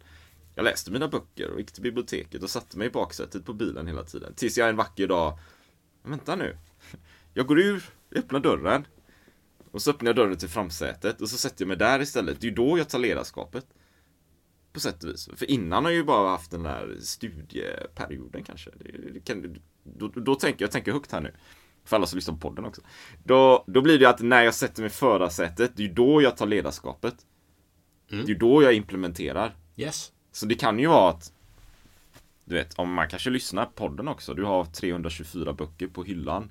Jag 0.55 0.65
läste 0.65 0.91
mina 0.91 1.09
böcker 1.09 1.51
och 1.51 1.61
gick 1.61 1.73
till 1.73 1.83
biblioteket 1.83 2.43
och 2.43 2.51
satte 2.51 2.79
mig 2.79 2.87
i 2.87 2.91
baksätet 2.91 3.45
på 3.47 3.53
bilen 3.53 3.87
hela 3.87 4.05
tiden. 4.05 4.35
Tills 4.35 4.59
jag 4.59 4.69
en 4.69 4.77
vacker 4.77 5.07
dag, 5.09 5.39
vänta 6.03 6.37
nu. 6.37 6.57
Jag 7.35 7.47
går 7.47 7.61
ur, 7.61 7.85
öppnar 8.15 8.41
dörren. 8.41 8.87
Och 9.71 9.83
så 9.83 9.91
öppnar 9.91 10.09
jag 10.09 10.17
dörren 10.17 10.37
till 10.37 10.49
framsätet 10.49 11.21
och 11.21 11.29
så 11.29 11.39
sätter 11.39 11.63
jag 11.63 11.69
mig 11.69 11.77
där 11.77 12.01
istället. 12.01 12.41
Det 12.41 12.47
är 12.47 12.49
ju 12.49 12.55
då 12.55 12.79
jag 12.79 12.89
tar 12.89 12.99
ledarskapet. 12.99 13.67
På 14.73 14.81
sätt 14.81 15.05
och 15.05 15.11
vis. 15.11 15.29
För 15.37 15.51
innan 15.51 15.85
har 15.85 15.91
jag 15.91 15.97
ju 15.97 16.05
bara 16.05 16.31
haft 16.31 16.51
den 16.51 16.63
där 16.63 16.97
studieperioden 17.01 18.45
kanske. 18.45 18.71
Det, 18.71 19.13
det 19.13 19.21
kan, 19.21 19.57
då, 19.83 20.09
då 20.09 20.35
tänker 20.35 20.65
jag 20.65 20.71
tänker 20.71 20.93
högt 20.93 21.13
här 21.13 21.21
nu. 21.21 21.35
För 21.85 21.97
alla 21.97 22.07
som 22.07 22.17
lyssnar 22.17 22.35
på 22.35 22.41
podden 22.41 22.65
också. 22.65 22.83
Då, 23.25 23.65
då 23.67 23.83
blir 23.83 23.99
det 23.99 24.09
att 24.09 24.21
när 24.21 24.43
jag 24.43 24.55
sätter 24.55 24.83
mig 24.83 24.87
i 24.87 24.91
förarsätet, 24.91 25.73
det 25.77 25.83
är 25.83 25.89
ju 25.89 25.95
då 25.95 26.23
jag 26.23 26.37
tar 26.37 26.47
ledarskapet. 26.47 27.15
Mm. 28.11 28.25
Det 28.25 28.31
är 28.31 28.35
ju 28.35 28.39
då 28.39 28.63
jag 28.63 28.75
implementerar. 28.75 29.57
Yes. 29.77 30.13
Så 30.33 30.47
det 30.47 30.55
kan 30.55 30.79
ju 30.79 30.87
vara 30.87 31.11
att 31.11 31.33
du 32.45 32.55
vet, 32.55 32.75
om 32.79 32.93
man 32.93 33.09
kanske 33.09 33.31
lyssnar 33.31 33.65
på 33.65 33.73
podden 33.73 34.09
också. 34.09 34.35
Du 34.35 34.45
har 34.45 34.65
324 34.65 35.53
böcker 35.53 35.87
på 35.87 36.05
hyllan. 36.05 36.51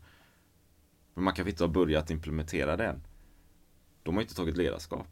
Men 1.13 1.23
man 1.23 1.33
kanske 1.33 1.49
inte 1.49 1.63
har 1.63 1.69
börjat 1.69 2.11
implementera 2.11 2.77
det 2.77 2.85
än. 2.85 3.03
De 4.03 4.15
har 4.15 4.21
inte 4.21 4.35
tagit 4.35 4.57
ledarskap. 4.57 5.07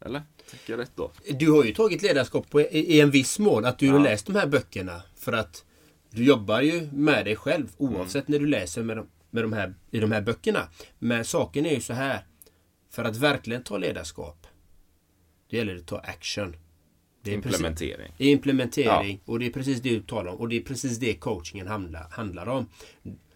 Eller? 0.00 0.22
Tänker 0.50 0.72
jag 0.72 0.80
rätt 0.80 0.92
då? 0.94 1.10
Du 1.38 1.50
har 1.50 1.64
ju 1.64 1.74
tagit 1.74 2.02
ledarskap 2.02 2.50
på, 2.50 2.60
i, 2.60 3.00
en 3.00 3.10
viss 3.10 3.38
mån. 3.38 3.64
Att 3.64 3.78
du 3.78 3.86
ja. 3.86 3.92
har 3.92 4.00
läst 4.00 4.26
de 4.26 4.34
här 4.34 4.46
böckerna. 4.46 5.02
För 5.16 5.32
att 5.32 5.64
du 6.10 6.24
jobbar 6.24 6.60
ju 6.60 6.88
med 6.92 7.24
dig 7.24 7.36
själv 7.36 7.72
oavsett 7.76 8.28
mm. 8.28 8.38
när 8.40 8.46
du 8.46 8.50
läser 8.50 8.82
med 8.82 8.96
de, 8.96 9.06
med 9.30 9.44
de 9.44 9.52
här, 9.52 9.74
i 9.90 10.00
de 10.00 10.12
här 10.12 10.22
böckerna. 10.22 10.68
Men 10.98 11.24
saken 11.24 11.66
är 11.66 11.74
ju 11.74 11.80
så 11.80 11.92
här. 11.92 12.26
För 12.90 13.04
att 13.04 13.16
verkligen 13.16 13.62
ta 13.62 13.78
ledarskap. 13.78 14.46
Det 15.50 15.56
gäller 15.56 15.76
att 15.76 15.86
ta 15.86 15.98
action. 15.98 16.56
Implementering. 17.24 18.12
Precis, 18.12 18.26
implementering. 18.26 19.22
Ja. 19.24 19.32
Och 19.32 19.38
det 19.38 19.46
är 19.46 19.50
precis 19.50 19.80
det 19.80 19.90
du 19.90 20.02
talar 20.02 20.32
om. 20.32 20.38
Och 20.38 20.48
det 20.48 20.56
är 20.56 20.60
precis 20.60 20.98
det 20.98 21.14
coachingen 21.14 21.66
handlar, 21.66 22.08
handlar 22.10 22.46
om. 22.46 22.66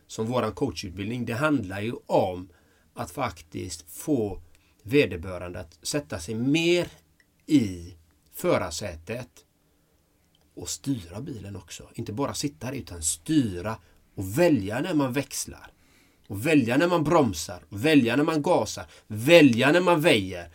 Som 0.06 0.26
våran 0.26 0.52
coachutbildning. 0.52 1.24
Det 1.24 1.34
handlar 1.34 1.80
ju 1.80 1.92
om 2.06 2.48
att 2.94 3.10
faktiskt 3.10 3.90
få 3.90 4.42
vederbörande 4.82 5.60
att 5.60 5.78
sätta 5.82 6.18
sig 6.18 6.34
mer 6.34 6.86
i 7.46 7.94
förarsätet 8.32 9.28
och 10.54 10.68
styra 10.68 11.20
bilen 11.20 11.56
också. 11.56 11.88
Inte 11.94 12.12
bara 12.12 12.34
sitta 12.34 12.70
där 12.70 12.76
utan 12.76 13.02
styra 13.02 13.76
och 14.14 14.38
välja 14.38 14.80
när 14.80 14.94
man 14.94 15.12
växlar. 15.12 15.70
Och 16.28 16.46
välja 16.46 16.76
när 16.76 16.88
man 16.88 17.04
bromsar, 17.04 17.62
välja 17.68 18.16
när 18.16 18.24
man 18.24 18.42
gasar, 18.42 18.86
välja 19.06 19.72
när 19.72 19.80
man 19.80 20.00
väjer. 20.00 20.48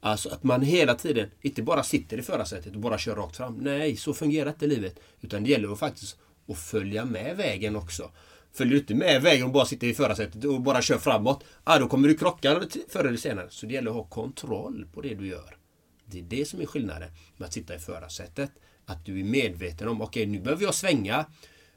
Alltså 0.00 0.28
att 0.28 0.42
man 0.42 0.62
hela 0.62 0.94
tiden 0.94 1.30
inte 1.40 1.62
bara 1.62 1.82
sitter 1.82 2.18
i 2.18 2.22
förarsätet 2.22 2.74
och 2.74 2.80
bara 2.80 2.98
kör 2.98 3.16
rakt 3.16 3.36
fram. 3.36 3.54
Nej, 3.54 3.96
så 3.96 4.14
fungerar 4.14 4.50
inte 4.50 4.66
livet. 4.66 5.00
Utan 5.20 5.44
det 5.44 5.50
gäller 5.50 5.72
att 5.72 5.78
faktiskt 5.78 6.18
att 6.48 6.58
följa 6.58 7.04
med 7.04 7.36
vägen 7.36 7.76
också. 7.76 8.10
Följer 8.52 8.74
du 8.74 8.80
inte 8.80 8.94
med 8.94 9.22
vägen 9.22 9.46
och 9.46 9.52
bara 9.52 9.64
sitter 9.64 9.86
i 9.86 9.94
förarsätet 9.94 10.44
och 10.44 10.60
bara 10.60 10.82
kör 10.82 10.98
framåt, 10.98 11.44
ah, 11.64 11.78
då 11.78 11.88
kommer 11.88 12.08
du 12.08 12.16
krocka 12.16 12.62
förr 12.88 13.04
eller 13.04 13.16
senare. 13.16 13.46
Så 13.50 13.66
det 13.66 13.74
gäller 13.74 13.90
att 13.90 13.96
ha 13.96 14.04
kontroll 14.04 14.86
på 14.92 15.00
det 15.00 15.14
du 15.14 15.26
gör. 15.26 15.56
Det 16.04 16.18
är 16.18 16.22
det 16.22 16.44
som 16.48 16.60
är 16.60 16.66
skillnaden 16.66 17.10
med 17.36 17.46
att 17.46 17.52
sitta 17.52 17.74
i 17.74 17.78
förarsätet. 17.78 18.50
Att 18.90 19.04
du 19.04 19.20
är 19.20 19.24
medveten 19.24 19.88
om, 19.88 20.00
okej 20.00 20.22
okay, 20.22 20.32
nu 20.32 20.40
behöver 20.40 20.64
jag 20.64 20.74
svänga. 20.74 21.26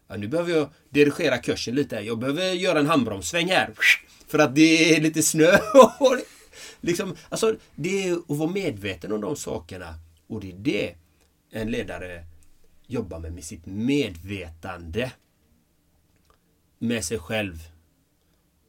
Ja, 0.08 0.17
nu 0.17 0.27
behöver 0.27 0.51
jag 0.51 0.70
dirigera 0.89 1.38
kursen 1.38 1.75
lite. 1.75 1.96
Jag 1.96 2.20
behöver 2.20 2.51
göra 2.51 2.79
en 2.79 2.88
handbromssväng 2.88 3.48
här. 3.48 3.70
För 4.27 4.39
att 4.39 4.55
det 4.55 4.96
är 4.96 5.01
lite 5.01 5.24
snö. 5.24 5.58
liksom, 6.82 7.15
alltså, 7.29 7.55
det 7.75 8.08
är 8.08 8.13
att 8.13 8.24
vara 8.27 8.50
medveten 8.50 9.12
om 9.12 9.22
de 9.22 9.36
sakerna. 9.36 9.96
Och 10.27 10.41
det 10.41 10.51
är 10.51 10.55
det 10.58 10.96
en 11.51 11.72
ledare 11.72 12.25
jobbar 12.88 13.20
med, 13.20 13.34
med 13.34 13.43
sitt 13.43 13.65
medvetande. 13.65 15.12
Med 16.79 17.05
sig 17.05 17.20
själv. 17.20 17.55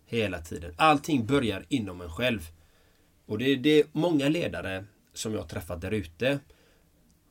Hela 0.06 0.38
tiden. 0.38 0.74
Allting 0.76 1.26
börjar 1.26 1.64
inom 1.68 2.00
en 2.00 2.10
själv. 2.10 2.48
Och 3.26 3.38
det 3.38 3.44
är, 3.44 3.56
det 3.56 3.80
är 3.80 3.84
många 3.92 4.28
ledare 4.28 4.84
som 5.14 5.32
jag 5.32 5.40
har 5.40 5.48
träffat 5.48 5.80
där 5.80 5.90
ute 5.90 6.40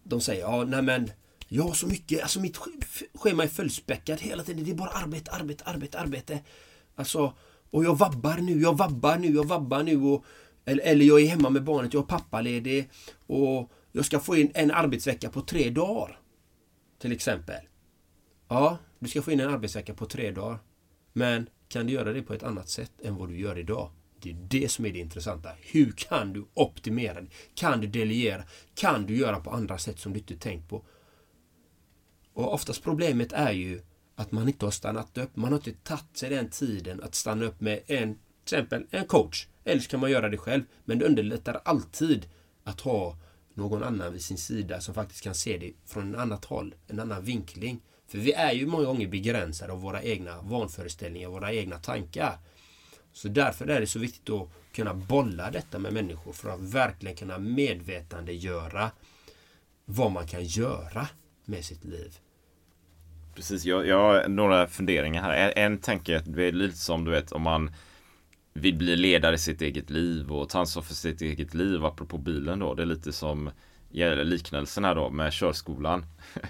de 0.04 0.22
säger 0.22 0.42
ja, 0.42 0.64
nej 0.64 0.82
men 0.82 1.12
jag 1.48 1.64
har 1.64 1.74
så 1.74 1.88
mycket, 1.88 2.22
alltså 2.22 2.40
mitt 2.40 2.58
schema 3.14 3.44
är 3.44 3.48
fullspäckat 3.48 4.20
hela 4.20 4.44
tiden. 4.44 4.64
Det 4.64 4.72
är 4.72 4.76
bara 4.76 4.90
arbete, 4.90 5.32
arbete, 5.32 5.64
arbete, 5.64 6.00
arbete. 6.00 6.40
Alltså, 6.96 7.34
och 7.70 7.84
jag 7.84 7.98
vabbar 7.98 8.38
nu, 8.38 8.62
jag 8.62 8.78
vabbar 8.78 9.18
nu, 9.18 9.28
jag 9.28 9.48
vabbar 9.48 9.84
nu. 9.84 10.02
Och, 10.02 10.26
eller, 10.66 10.84
eller 10.84 11.06
jag 11.06 11.22
är 11.22 11.28
hemma 11.28 11.50
med 11.50 11.64
barnet, 11.64 11.94
jag 11.94 12.04
är 12.04 12.08
pappaledig 12.08 12.90
och 13.28 13.72
jag 13.92 14.06
ska 14.06 14.20
få 14.20 14.36
in 14.36 14.52
en 14.54 14.72
arbetsvecka 14.72 15.30
på 15.30 15.42
tre 15.42 15.70
dagar. 15.70 16.20
Till 17.00 17.12
exempel. 17.12 17.62
Ja, 18.48 18.78
du 19.00 19.10
ska 19.10 19.22
få 19.22 19.32
in 19.32 19.40
en 19.40 19.50
arbetsvecka 19.50 19.94
på 19.94 20.06
tre 20.06 20.32
dagar. 20.32 20.60
Men 21.14 21.50
kan 21.68 21.86
du 21.88 21.94
göra 21.94 22.14
det 22.14 22.22
på 22.22 22.34
ett 22.34 22.44
annat 22.44 22.70
sätt 22.70 22.92
än 23.04 23.16
vad 23.16 23.30
du 23.30 23.40
gör 23.40 23.60
idag? 23.60 23.92
Det 24.24 24.30
är 24.30 24.62
det 24.62 24.72
som 24.72 24.86
är 24.86 24.94
det 24.94 25.00
intressanta. 25.00 25.50
Hur 25.62 25.92
kan 25.92 26.34
du 26.34 26.46
optimera? 26.54 27.26
Kan 27.56 27.82
du 27.82 27.88
delegera? 27.88 28.44
Kan 28.76 29.06
du 29.06 29.18
göra 29.18 29.40
på 29.40 29.52
andra 29.52 29.78
sätt 29.78 30.00
som 30.00 30.14
du 30.14 30.20
inte 30.20 30.38
tänkt 30.38 30.70
på? 30.70 30.86
Och 32.34 32.54
oftast 32.54 32.84
problemet 32.84 33.34
är 33.34 33.52
ju 33.52 33.82
att 34.16 34.32
man 34.32 34.48
inte 34.48 34.66
har 34.66 34.72
stannat 34.72 35.18
upp. 35.18 35.36
Man 35.36 35.52
har 35.52 35.58
inte 35.60 35.72
tagit 35.72 36.18
sig 36.18 36.30
den 36.30 36.50
tiden 36.50 37.04
att 37.04 37.16
stanna 37.16 37.46
upp 37.46 37.62
med 37.62 37.80
en, 37.88 38.14
till 38.16 38.58
exempel 38.58 38.86
en 38.92 39.06
coach. 39.06 39.48
Eller 39.64 39.82
så 39.82 39.90
kan 39.90 40.00
man 40.00 40.12
göra 40.12 40.30
det 40.30 40.38
själv. 40.38 40.64
Men 40.86 41.00
det 41.00 41.06
underlättar 41.06 41.62
alltid 41.66 42.26
att 42.64 42.82
ha 42.82 43.18
någon 43.54 43.84
annan 43.84 44.14
vid 44.14 44.22
sin 44.22 44.38
sida 44.38 44.82
som 44.82 44.94
faktiskt 44.94 45.24
kan 45.24 45.36
se 45.36 45.58
det 45.58 45.74
från 45.86 46.14
ett 46.14 46.20
annat 46.20 46.46
håll, 46.46 46.76
en 46.88 47.00
annan 47.00 47.24
vinkling. 47.24 47.82
För 48.08 48.18
vi 48.18 48.34
är 48.34 48.52
ju 48.52 48.66
många 48.68 48.86
gånger 48.86 49.08
begränsade 49.08 49.74
av 49.74 49.82
våra 49.82 50.04
egna 50.04 50.42
vanföreställningar, 50.42 51.30
våra 51.30 51.54
egna 51.54 51.78
tankar. 51.78 52.38
Så 53.14 53.28
därför 53.28 53.68
är 53.68 53.80
det 53.80 53.88
så 53.88 54.00
viktigt 54.00 54.30
att 54.30 54.50
kunna 54.72 54.94
bolla 54.94 55.52
detta 55.52 55.80
med 55.80 55.94
människor 55.94 56.34
för 56.34 56.50
att 56.50 56.60
verkligen 56.60 57.16
kunna 57.16 57.38
medvetandegöra 57.38 58.92
vad 59.86 60.12
man 60.12 60.28
kan 60.28 60.44
göra 60.44 61.08
med 61.46 61.66
sitt 61.66 61.84
liv. 61.84 62.18
Precis, 63.36 63.66
jag, 63.66 63.88
jag 63.88 63.98
har 63.98 64.28
några 64.28 64.68
funderingar 64.68 65.22
här. 65.22 65.54
En, 65.56 65.74
en 65.74 65.80
är 66.10 66.18
att 66.18 66.36
det 66.36 66.44
är 66.44 66.52
lite 66.52 66.78
som 66.78 67.06
du 67.06 67.12
vet 67.12 67.32
om 67.32 67.42
man 67.42 67.72
vill 68.54 68.78
bli 68.78 68.96
ledare 68.96 69.36
i 69.36 69.38
sitt 69.38 69.62
eget 69.62 69.90
liv 69.90 70.32
och 70.32 70.50
ta 70.50 70.60
ansvar 70.60 70.84
för 70.84 70.94
sitt 70.94 71.22
eget 71.22 71.54
liv 71.54 71.86
apropå 71.86 72.18
bilen 72.18 72.60
då. 72.60 72.74
Det 72.74 72.82
är 72.82 72.86
lite 72.86 73.14
som 73.14 73.50
liknelsen 74.24 74.86
här 74.86 74.96
då 74.96 75.10
med 75.10 75.34
körskolan. 75.34 76.06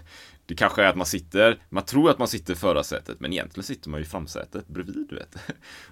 Det 0.46 0.56
kanske 0.56 0.84
är 0.84 0.88
att 0.88 0.96
man 0.96 1.06
sitter, 1.06 1.60
man 1.70 1.86
tror 1.86 2.10
att 2.10 2.20
man 2.20 2.28
sitter 2.28 2.54
i 2.54 2.56
förarsätet 2.56 3.20
men 3.20 3.34
egentligen 3.34 3.64
sitter 3.64 3.90
man 3.90 4.00
ju 4.00 4.06
i 4.06 4.10
framsätet 4.10 4.68
bredvid 4.68 5.08
du 5.10 5.16
vet. 5.16 5.38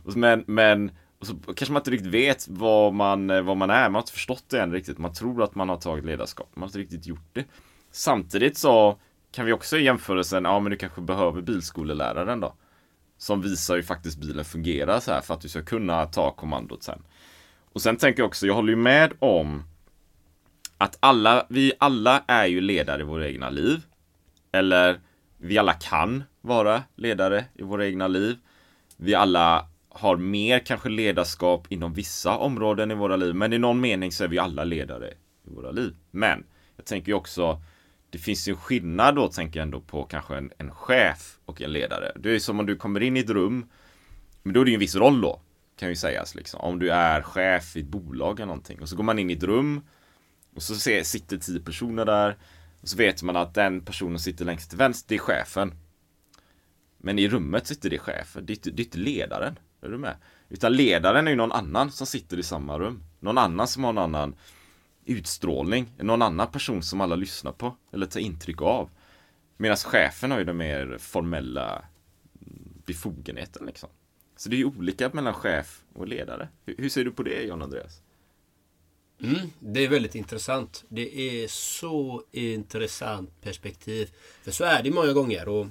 Men, 0.16 0.44
men 0.48 0.92
och 1.20 1.28
så 1.28 1.36
kanske 1.36 1.72
man 1.72 1.80
inte 1.80 1.92
riktigt 1.92 2.12
vet 2.12 2.48
vad 2.48 2.94
man, 2.94 3.28
vad 3.28 3.58
man 3.58 3.70
är, 3.70 3.84
man 3.84 3.96
har 3.96 4.02
inte 4.02 4.12
förstått 4.12 4.44
det 4.48 4.62
än 4.62 4.72
riktigt. 4.72 4.98
Man 4.98 5.14
tror 5.14 5.44
att 5.44 5.56
man 5.56 5.70
har 5.70 5.78
tagit 5.78 6.06
ledarskap, 6.06 6.50
man 6.54 6.62
har 6.62 6.68
inte 6.68 6.80
riktigt 6.80 7.08
gjort 7.08 7.30
det. 7.34 7.46
Samtidigt 7.92 8.58
så 8.58 9.00
kan 9.32 9.46
vi 9.46 9.54
också 9.54 9.78
i 9.78 9.84
jämförelsen, 9.84 10.44
ja 10.44 10.60
men 10.60 10.72
du 10.72 10.78
kanske 10.78 11.02
behöver 11.02 11.42
bilskoleläraren 11.42 12.40
då. 12.40 12.54
Som 13.18 13.42
visar 13.42 13.76
ju 13.76 13.84
faktiskt 13.84 14.18
bilen 14.18 14.46
fungerar 14.46 15.00
så 15.00 15.12
här 15.12 15.22
för 15.22 15.34
att 15.34 15.42
du 15.42 15.50
ska 15.50 15.62
kunna 15.62 16.06
ta 16.06 16.32
kommandot 16.32 16.84
sen. 16.84 17.04
Och 17.74 17.82
sen 17.82 17.98
tänker 17.98 18.22
jag 18.22 18.28
också, 18.28 18.48
jag 18.48 18.54
håller 18.54 18.70
ju 18.70 18.76
med 18.76 19.14
om 19.20 19.64
att 20.82 20.98
alla, 21.00 21.46
vi 21.50 21.74
alla 21.78 22.24
är 22.28 22.46
ju 22.46 22.62
ledare 22.62 23.02
i 23.02 23.06
våra 23.06 23.28
egna 23.28 23.50
liv. 23.50 23.82
Eller 24.52 25.00
vi 25.38 25.58
alla 25.58 25.74
kan 25.74 26.24
vara 26.42 26.84
ledare 26.96 27.46
i 27.54 27.64
våra 27.64 27.86
egna 27.86 28.08
liv. 28.08 28.38
Vi 28.98 29.16
alla 29.16 29.68
har 29.90 30.18
mer 30.18 30.60
kanske 30.60 30.90
ledarskap 30.90 31.68
inom 31.70 31.94
vissa 31.94 32.38
områden 32.38 32.92
i 32.92 32.96
våra 32.96 33.16
liv. 33.16 33.36
Men 33.36 33.54
i 33.54 33.58
någon 33.58 33.82
mening 33.82 34.12
så 34.12 34.24
är 34.24 34.28
vi 34.28 34.40
alla 34.40 34.64
ledare 34.64 35.08
i 35.48 35.50
våra 35.50 35.72
liv. 35.72 35.96
Men 36.12 36.44
jag 36.76 36.86
tänker 36.86 37.14
också 37.14 37.62
det 38.10 38.18
finns 38.18 38.48
ju 38.48 38.52
en 38.52 38.58
skillnad 38.58 39.16
då, 39.16 39.28
tänker 39.28 39.60
jag 39.60 39.66
ändå 39.66 39.82
på 39.82 40.04
kanske 40.04 40.36
en, 40.36 40.52
en 40.58 40.72
chef 40.72 41.40
och 41.46 41.62
en 41.62 41.74
ledare. 41.74 42.12
Det 42.16 42.36
är 42.36 42.40
som 42.40 42.60
om 42.60 42.66
du 42.66 42.76
kommer 42.76 43.04
in 43.04 43.18
i 43.18 43.20
ett 43.20 43.30
rum, 43.30 43.70
men 44.44 44.54
då 44.54 44.62
är 44.62 44.66
det 44.66 44.72
ju 44.72 44.76
en 44.76 44.80
viss 44.80 44.96
roll 44.96 45.22
då, 45.22 45.42
kan 45.80 45.90
ju 45.90 45.96
sägas 45.96 46.36
liksom. 46.36 46.62
Om 46.62 46.80
du 46.80 46.90
är 46.90 47.22
chef 47.22 47.76
i 47.78 47.80
ett 47.80 47.86
bolag 47.86 48.40
eller 48.40 48.48
någonting 48.48 48.82
och 48.82 48.90
så 48.90 48.96
går 48.96 49.04
man 49.04 49.20
in 49.20 49.30
i 49.30 49.34
ett 49.34 49.44
rum 49.44 49.82
och 50.56 50.64
så 50.64 50.76
ser, 50.76 51.04
sitter 51.04 51.38
tio 51.38 51.60
personer 51.60 52.06
där 52.06 52.38
och 52.82 52.90
så 52.90 52.98
vet 52.98 53.24
man 53.24 53.36
att 53.36 53.54
den 53.54 53.82
personen 53.82 54.20
sitter 54.20 54.46
längst 54.46 54.70
till 54.70 54.78
vänster, 54.78 55.10
det 55.10 55.16
är 55.16 55.20
chefen. 55.20 55.74
Men 56.98 57.20
i 57.20 57.30
rummet 57.30 57.68
sitter 57.68 57.90
det 57.90 58.00
chefen, 58.00 58.46
det 58.46 58.68
är, 58.68 58.72
det 58.72 58.82
är 58.82 58.86
inte 58.86 58.98
ledaren. 58.98 59.60
Är 59.82 59.90
du 59.90 59.98
med? 59.98 60.16
Utan 60.50 60.74
ledaren 60.74 61.28
är 61.28 61.32
ju 61.32 61.38
någon 61.38 61.52
annan 61.52 61.92
som 61.92 62.08
sitter 62.08 62.38
i 62.38 62.44
samma 62.44 62.80
rum. 62.80 63.04
Någon 63.20 63.38
annan 63.38 63.68
som 63.68 63.84
har 63.84 63.92
en 63.92 63.98
annan 63.98 64.36
utstrålning. 65.06 65.92
Någon 65.98 66.22
annan 66.22 66.48
person 66.48 66.84
som 66.84 67.02
alla 67.02 67.16
lyssnar 67.16 67.52
på 67.52 67.78
eller 67.92 68.06
tar 68.06 68.20
intryck 68.20 68.62
av. 68.62 68.90
Medan 69.58 69.78
chefen 69.78 70.32
har 70.32 70.40
ju 70.40 70.46
den 70.46 70.58
mer 70.58 70.98
formella 71.00 71.86
befogenheten 72.86 73.66
liksom. 73.66 73.90
Så 74.36 74.50
det 74.50 74.56
är 74.56 74.58
ju 74.58 74.66
olika 74.66 75.10
mellan 75.14 75.34
chef 75.34 75.84
och 75.94 76.08
ledare. 76.08 76.50
Hur, 76.66 76.76
hur 76.78 76.90
ser 76.90 77.04
du 77.04 77.12
på 77.12 77.24
det 77.24 77.44
John 77.44 77.62
Andreas? 77.62 78.02
Mm, 79.24 79.52
det 79.60 79.86
är 79.86 79.90
väldigt 79.90 80.16
intressant. 80.16 80.84
Det 80.90 81.20
är 81.20 81.48
så 81.48 82.24
intressant 82.32 83.42
perspektiv. 83.42 84.10
För 84.44 84.52
så 84.52 84.64
är 84.64 84.84
det 84.84 84.92
många 84.92 85.14
gånger. 85.14 85.48
Och 85.48 85.68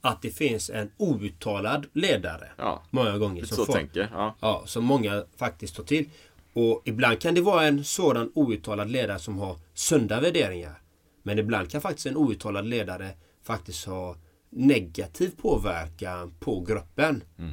att 0.00 0.22
det 0.22 0.30
finns 0.30 0.70
en 0.70 0.90
outtalad 0.96 1.86
ledare. 1.92 2.48
Ja, 2.56 2.82
många 2.90 3.18
gånger. 3.18 3.44
Som 3.44 3.56
så 3.56 3.66
får, 3.66 3.72
tänker. 3.72 4.08
Ja. 4.12 4.36
ja. 4.40 4.62
Som 4.66 4.84
många 4.84 5.24
faktiskt 5.36 5.76
tar 5.76 5.84
till. 5.84 6.08
Och 6.52 6.82
ibland 6.84 7.20
kan 7.20 7.34
det 7.34 7.40
vara 7.40 7.66
en 7.66 7.84
sådan 7.84 8.30
outtalad 8.34 8.90
ledare 8.90 9.18
som 9.18 9.38
har 9.38 9.58
sunda 9.74 10.20
värderingar. 10.20 10.82
Men 11.22 11.38
ibland 11.38 11.70
kan 11.70 11.80
faktiskt 11.80 12.06
en 12.06 12.16
outtalad 12.16 12.66
ledare 12.66 13.10
faktiskt 13.42 13.84
ha 13.84 14.16
negativ 14.50 15.30
påverkan 15.36 16.34
på 16.40 16.60
gruppen. 16.60 17.24
Mm. 17.38 17.52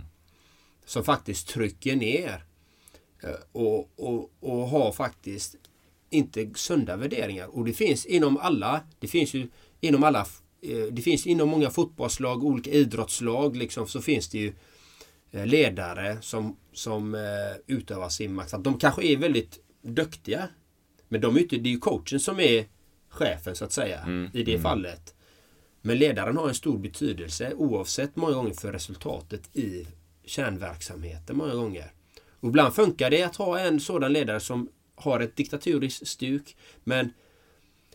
Som 0.86 1.04
faktiskt 1.04 1.48
trycker 1.48 1.96
ner. 1.96 2.44
Eh, 3.22 3.30
och, 3.52 3.92
och, 3.96 4.32
och 4.40 4.68
har 4.68 4.92
faktiskt 4.92 5.56
inte 6.10 6.50
sunda 6.56 6.96
värderingar. 6.96 7.48
Och 7.48 7.66
det 7.66 7.74
finns 7.74 8.06
inom 8.06 8.38
alla, 8.38 8.82
det 9.00 9.08
finns 9.08 9.34
ju 9.34 9.48
inom 9.80 10.04
alla, 10.04 10.26
eh, 10.62 10.84
det 10.92 11.02
finns 11.02 11.28
inom 11.28 11.50
många 11.50 11.70
fotbollslag, 11.70 12.44
olika 12.44 12.72
idrottslag 12.72 13.56
liksom, 13.56 13.88
så 13.88 14.02
finns 14.02 14.30
det 14.30 14.38
ju 14.38 14.54
Eh, 15.34 15.46
ledare 15.46 16.18
som, 16.22 16.58
som 16.74 17.18
utövar 17.68 18.10
sin 18.10 18.34
makt. 18.34 18.54
De 18.60 18.80
kanske 18.80 19.04
är 19.04 19.18
väldigt 19.18 19.60
duktiga. 19.82 20.48
Men 21.08 21.22
de 21.22 21.36
är 21.36 21.40
inte, 21.40 21.58
det 21.58 21.70
är 21.70 21.72
ju 21.72 21.80
coachen 21.80 22.20
som 22.20 22.40
är 22.40 22.66
chefen 23.10 23.56
så 23.56 23.66
att 23.66 23.72
säga 23.72 24.00
mm. 24.00 24.30
i 24.34 24.44
det 24.44 24.52
mm. 24.52 24.64
fallet. 24.64 25.16
Men 25.82 25.98
ledaren 25.98 26.38
har 26.38 26.48
en 26.48 26.56
stor 26.56 26.78
betydelse 26.78 27.54
oavsett 27.54 28.16
många 28.16 28.34
gånger 28.34 28.54
för 28.54 28.72
resultatet 28.72 29.56
i 29.56 29.88
kärnverksamheten 30.26 31.38
många 31.38 31.56
gånger. 31.56 31.92
Och 32.42 32.50
ibland 32.50 32.74
funkar 32.74 33.10
det 33.10 33.24
att 33.24 33.36
ha 33.36 33.60
en 33.60 33.80
sådan 33.80 34.14
ledare 34.14 34.40
som 34.40 34.70
har 34.96 35.20
ett 35.20 35.36
diktaturiskt 35.36 36.08
stuk 36.08 36.56
men 36.84 37.14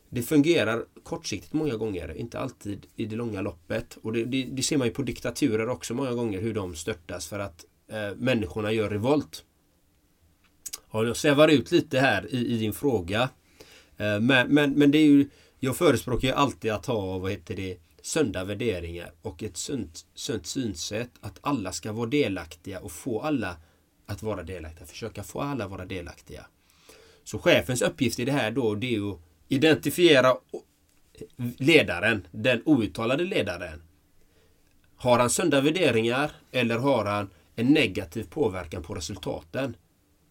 det 0.09 0.23
fungerar 0.23 0.85
kortsiktigt 1.03 1.53
många 1.53 1.77
gånger, 1.77 2.17
inte 2.17 2.39
alltid 2.39 2.87
i 2.97 3.07
det 3.07 3.17
långa 3.17 3.41
loppet. 3.41 3.99
Och 4.03 4.13
det, 4.13 4.25
det, 4.25 4.43
det 4.43 4.63
ser 4.63 4.77
man 4.77 4.87
ju 4.87 4.93
på 4.93 5.03
diktaturer 5.03 5.69
också 5.69 5.95
många 5.95 6.13
gånger 6.13 6.41
hur 6.41 6.55
de 6.55 6.75
störtas 6.75 7.27
för 7.27 7.39
att 7.39 7.65
eh, 7.89 8.17
människorna 8.17 8.73
gör 8.73 8.91
revolt. 8.91 9.45
Ja, 10.93 11.05
jag 11.05 11.17
svävar 11.17 11.49
ut 11.49 11.73
lite 11.73 11.99
här 11.99 12.35
i, 12.35 12.47
i 12.47 12.59
din 12.59 12.73
fråga. 12.73 13.29
Eh, 13.97 14.21
men, 14.21 14.49
men, 14.49 14.73
men 14.73 14.91
det 14.91 14.99
är 14.99 15.07
ju, 15.07 15.29
jag 15.59 15.77
förespråkar 15.77 16.29
ju 16.29 16.35
alltid 16.35 16.73
att 16.73 16.87
ha, 16.87 17.19
vad 17.19 17.31
heter 17.31 17.57
det, 17.57 17.79
sunda 18.03 18.45
värderingar 18.45 19.13
och 19.23 19.43
ett 19.43 19.57
sunt, 19.57 20.07
sunt 20.15 20.47
synsätt 20.47 21.11
att 21.21 21.39
alla 21.41 21.73
ska 21.73 21.93
vara 21.93 22.07
delaktiga 22.07 22.81
och 22.81 22.93
få 22.93 23.21
alla 23.21 23.57
att 24.07 24.23
vara 24.23 24.43
delaktiga. 24.43 24.87
Försöka 24.87 25.23
få 25.23 25.41
alla 25.41 25.65
att 25.65 25.71
vara 25.71 25.85
delaktiga. 25.85 26.47
Så 27.25 27.39
chefens 27.39 27.83
uppgift 27.83 28.19
i 28.19 28.25
det 28.25 28.33
här 28.33 28.51
då 28.51 28.75
det 28.75 28.87
är 28.87 28.99
ju 28.99 29.15
identifiera 29.49 30.37
ledaren, 31.57 32.27
den 32.31 32.63
outtalade 32.65 33.25
ledaren. 33.25 33.83
Har 34.97 35.19
han 35.19 35.31
sunda 35.31 35.61
värderingar 35.61 36.31
eller 36.53 36.79
har 36.79 37.05
han 37.05 37.31
en 37.55 37.67
negativ 37.67 38.25
påverkan 38.31 38.83
på 38.83 38.95
resultaten? 38.95 39.77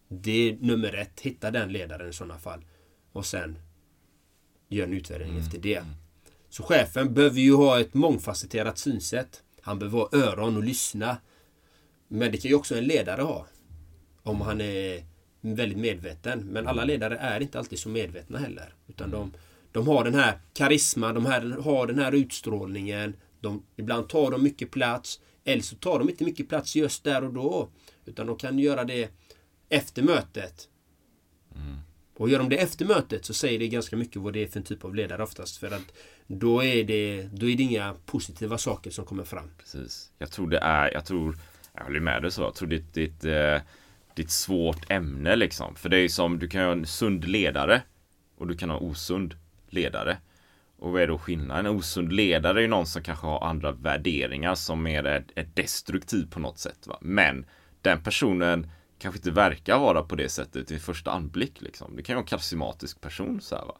Det 0.08 0.50
är 0.50 0.56
nummer 0.60 0.94
ett. 0.94 1.20
Hitta 1.20 1.50
den 1.50 1.72
ledaren 1.72 2.08
i 2.08 2.12
sådana 2.12 2.38
fall. 2.38 2.64
Och 3.12 3.26
sen 3.26 3.58
gör 4.68 4.84
en 4.84 4.92
utvärdering 4.92 5.30
mm. 5.30 5.42
efter 5.42 5.58
det. 5.58 5.84
Så 6.48 6.62
chefen 6.62 7.14
behöver 7.14 7.40
ju 7.40 7.54
ha 7.54 7.80
ett 7.80 7.94
mångfacetterat 7.94 8.78
synsätt. 8.78 9.42
Han 9.60 9.78
behöver 9.78 9.98
ha 9.98 10.08
öron 10.12 10.56
och 10.56 10.64
lyssna. 10.64 11.16
Men 12.08 12.32
det 12.32 12.38
kan 12.38 12.48
ju 12.48 12.54
också 12.54 12.78
en 12.78 12.84
ledare 12.84 13.22
ha. 13.22 13.46
Om 14.26 14.40
han 14.40 14.60
är 14.60 15.04
väldigt 15.40 15.78
medveten. 15.78 16.40
Men 16.40 16.66
alla 16.66 16.84
ledare 16.84 17.16
är 17.16 17.40
inte 17.40 17.58
alltid 17.58 17.78
så 17.78 17.88
medvetna 17.88 18.38
heller. 18.38 18.74
Utan 18.86 19.10
de, 19.10 19.32
de 19.72 19.88
har 19.88 20.04
den 20.04 20.14
här 20.14 20.38
karisma, 20.54 21.12
de 21.12 21.26
här, 21.26 21.62
har 21.62 21.86
den 21.86 21.98
här 21.98 22.12
utstrålningen. 22.12 23.16
De, 23.40 23.62
ibland 23.76 24.08
tar 24.08 24.30
de 24.30 24.42
mycket 24.42 24.70
plats. 24.70 25.20
Eller 25.44 25.62
så 25.62 25.76
tar 25.76 25.98
de 25.98 26.10
inte 26.10 26.24
mycket 26.24 26.48
plats 26.48 26.76
just 26.76 27.04
där 27.04 27.24
och 27.24 27.32
då. 27.32 27.70
Utan 28.04 28.26
de 28.26 28.36
kan 28.36 28.58
göra 28.58 28.84
det 28.84 29.10
efter 29.68 30.02
mötet. 30.02 30.68
Mm. 31.54 31.76
Och 32.16 32.28
gör 32.28 32.38
de 32.38 32.48
det 32.48 32.56
efter 32.56 32.84
mötet 32.84 33.24
så 33.24 33.34
säger 33.34 33.58
det 33.58 33.68
ganska 33.68 33.96
mycket 33.96 34.16
vad 34.16 34.32
det 34.32 34.42
är 34.42 34.46
för 34.46 34.58
en 34.58 34.64
typ 34.64 34.84
av 34.84 34.94
ledare 34.94 35.22
oftast. 35.22 35.56
För 35.56 35.70
att 35.70 35.92
då 36.26 36.64
är 36.64 36.84
det, 36.84 37.28
då 37.32 37.48
är 37.48 37.56
det 37.56 37.62
inga 37.62 37.94
positiva 38.06 38.58
saker 38.58 38.90
som 38.90 39.04
kommer 39.04 39.24
fram. 39.24 39.50
Precis. 39.58 40.10
Jag 40.18 40.30
tror 40.30 40.50
det 40.50 40.58
är, 40.58 40.92
jag 40.92 41.04
tror, 41.04 41.38
jag 41.72 41.84
håller 41.84 42.00
med 42.00 42.22
dig 42.22 42.30
så. 42.30 42.42
Jag 42.42 42.54
tror 42.54 42.68
det, 42.68 42.94
det, 42.94 43.20
det 43.20 43.62
det 44.16 44.22
är 44.22 44.24
ett 44.24 44.30
svårt 44.30 44.90
ämne 44.90 45.36
liksom. 45.36 45.74
För 45.74 45.88
det 45.88 45.98
är 45.98 46.08
som, 46.08 46.38
du 46.38 46.48
kan 46.48 46.64
ha 46.64 46.72
en 46.72 46.86
sund 46.86 47.24
ledare 47.24 47.82
och 48.36 48.46
du 48.46 48.56
kan 48.56 48.70
ha 48.70 48.78
osund 48.78 49.34
ledare. 49.68 50.18
Och 50.78 50.92
vad 50.92 51.02
är 51.02 51.06
då 51.06 51.18
skillnaden? 51.18 51.66
En 51.66 51.76
osund 51.76 52.12
ledare 52.12 52.58
är 52.58 52.62
ju 52.62 52.68
någon 52.68 52.86
som 52.86 53.02
kanske 53.02 53.26
har 53.26 53.44
andra 53.44 53.72
värderingar 53.72 54.54
som 54.54 54.82
mer 54.82 55.04
är, 55.04 55.24
är 55.34 55.48
destruktiv 55.54 56.30
på 56.30 56.40
något 56.40 56.58
sätt. 56.58 56.86
Va? 56.86 56.98
Men 57.00 57.46
den 57.82 58.02
personen 58.02 58.70
kanske 58.98 59.18
inte 59.18 59.30
verkar 59.30 59.78
vara 59.78 60.02
på 60.02 60.16
det 60.16 60.28
sättet 60.28 60.70
i 60.70 60.78
första 60.78 61.10
anblick. 61.10 61.60
Liksom. 61.60 61.96
Det 61.96 62.02
kan 62.02 62.12
ju 62.12 62.16
vara 62.16 62.22
en 62.22 62.28
karismatisk 62.28 63.00
person. 63.00 63.40
Så, 63.40 63.56
här, 63.56 63.64
va? 63.64 63.74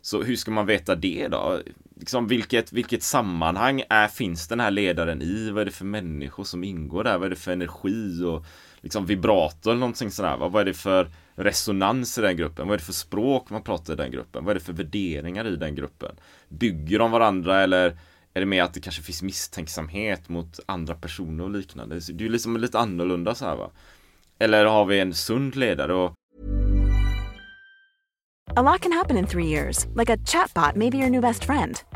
så 0.00 0.22
hur 0.22 0.36
ska 0.36 0.50
man 0.50 0.66
veta 0.66 0.94
det 0.94 1.28
då? 1.28 1.60
Liksom, 1.96 2.26
vilket, 2.26 2.72
vilket 2.72 3.02
sammanhang 3.02 3.82
är, 3.88 4.08
finns 4.08 4.48
den 4.48 4.60
här 4.60 4.70
ledaren 4.70 5.22
i? 5.22 5.50
Vad 5.50 5.60
är 5.60 5.64
det 5.64 5.70
för 5.70 5.84
människor 5.84 6.44
som 6.44 6.64
ingår 6.64 7.04
där? 7.04 7.18
Vad 7.18 7.26
är 7.26 7.30
det 7.30 7.36
för 7.36 7.52
energi? 7.52 8.24
och 8.24 8.46
liksom 8.82 9.06
vibrato 9.06 9.70
eller 9.70 9.80
någonting 9.80 10.10
sådär. 10.10 10.36
Vad 10.36 10.56
är 10.56 10.64
det 10.64 10.74
för 10.74 11.10
resonans 11.34 12.18
i 12.18 12.20
den 12.20 12.36
gruppen? 12.36 12.68
Vad 12.68 12.74
är 12.74 12.78
det 12.78 12.84
för 12.84 12.92
språk 12.92 13.50
man 13.50 13.62
pratar 13.62 13.92
i 13.92 13.96
den 13.96 14.10
gruppen? 14.10 14.44
Vad 14.44 14.50
är 14.50 14.54
det 14.54 14.64
för 14.64 14.72
värderingar 14.72 15.46
i 15.46 15.56
den 15.56 15.74
gruppen? 15.74 16.16
Bygger 16.48 16.98
de 16.98 17.10
varandra 17.10 17.60
eller 17.60 17.96
är 18.34 18.40
det 18.40 18.46
mer 18.46 18.62
att 18.62 18.74
det 18.74 18.80
kanske 18.80 19.02
finns 19.02 19.22
misstänksamhet 19.22 20.28
mot 20.28 20.60
andra 20.66 20.94
personer 20.94 21.44
och 21.44 21.50
liknande? 21.50 21.94
Det 21.94 22.08
är 22.08 22.22
ju 22.22 22.28
liksom 22.28 22.56
lite 22.56 22.78
annorlunda 22.78 23.34
så 23.34 23.44
här 23.44 23.56
va. 23.56 23.70
Eller 24.38 24.64
har 24.64 24.84
vi 24.84 25.00
en 25.00 25.14
sund 25.14 25.56
ledare 25.56 25.94
och 25.94 26.14
A 28.56 28.62
lot 28.62 28.80
can 28.82 28.92
happen 28.92 29.16
in 29.16 29.26
three 29.26 29.46
years, 29.46 29.86
like 29.94 30.10
a 30.10 30.18
chatbot 30.26 30.76
maybe 30.76 30.98
your 30.98 31.10
new 31.10 31.22
best 31.22 31.44
friend. 31.44 31.82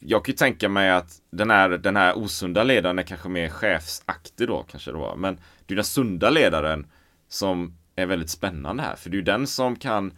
Jag 0.00 0.24
kan 0.24 0.32
ju 0.32 0.36
tänka 0.36 0.68
mig 0.68 0.90
att 0.90 1.22
den 1.30 1.50
här, 1.50 1.68
den 1.68 1.96
här 1.96 2.18
osunda 2.18 2.62
ledaren 2.62 2.98
är 2.98 3.02
kanske 3.02 3.28
mer 3.28 3.48
chefsaktig 3.48 4.48
då 4.48 4.62
kanske 4.62 4.90
det 4.90 4.98
var. 4.98 5.16
Men 5.16 5.40
det 5.66 5.74
är 5.74 5.76
den 5.76 5.84
sunda 5.84 6.30
ledaren 6.30 6.86
som 7.28 7.78
är 7.96 8.06
väldigt 8.06 8.30
spännande 8.30 8.82
här. 8.82 8.96
För 8.96 9.10
det 9.10 9.14
är 9.14 9.18
ju 9.18 9.24
den 9.24 9.46
som 9.46 9.76
kan 9.76 10.12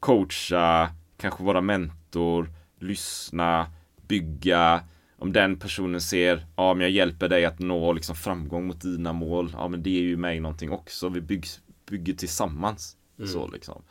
coacha, 0.00 0.90
kanske 1.16 1.44
vara 1.44 1.60
mentor, 1.60 2.50
lyssna, 2.78 3.66
bygga. 4.08 4.80
Om 5.18 5.32
den 5.32 5.58
personen 5.58 6.00
ser, 6.00 6.46
ja 6.56 6.74
men 6.74 6.80
jag 6.80 6.90
hjälper 6.90 7.28
dig 7.28 7.44
att 7.44 7.58
nå 7.58 7.92
liksom 7.92 8.16
framgång 8.16 8.66
mot 8.66 8.80
dina 8.80 9.12
mål. 9.12 9.50
Ja 9.52 9.68
men 9.68 9.82
det 9.82 9.90
är 9.90 10.02
ju 10.02 10.16
mig 10.16 10.40
någonting 10.40 10.70
också. 10.70 11.08
Vi 11.08 11.20
byggs, 11.20 11.60
bygger 11.90 12.14
tillsammans. 12.14 12.96
Så 13.26 13.48
liksom. 13.48 13.82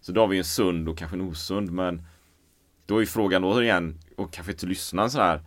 Så 0.00 0.12
då 0.12 0.20
har 0.20 0.28
vi 0.28 0.38
en 0.38 0.44
sund 0.44 0.88
och 0.88 0.98
kanske 0.98 1.16
en 1.16 1.20
osund 1.20 1.70
men 1.70 2.02
då 2.90 3.02
är 3.02 3.06
frågan 3.06 3.44
återigen 3.44 3.98
och 4.16 4.32
kanske 4.32 4.52
till 4.52 4.68
lyssnaren 4.68 5.10
så 5.10 5.18
här 5.18 5.40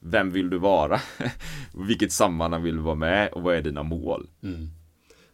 Vem 0.00 0.30
vill 0.30 0.50
du 0.50 0.58
vara? 0.58 1.00
Vilket 1.74 2.12
sammanhang 2.12 2.62
vill 2.62 2.76
du 2.76 2.82
vara 2.82 2.94
med? 2.94 3.32
Och 3.32 3.42
vad 3.42 3.56
är 3.56 3.62
dina 3.62 3.82
mål? 3.82 4.28
Mm. 4.42 4.68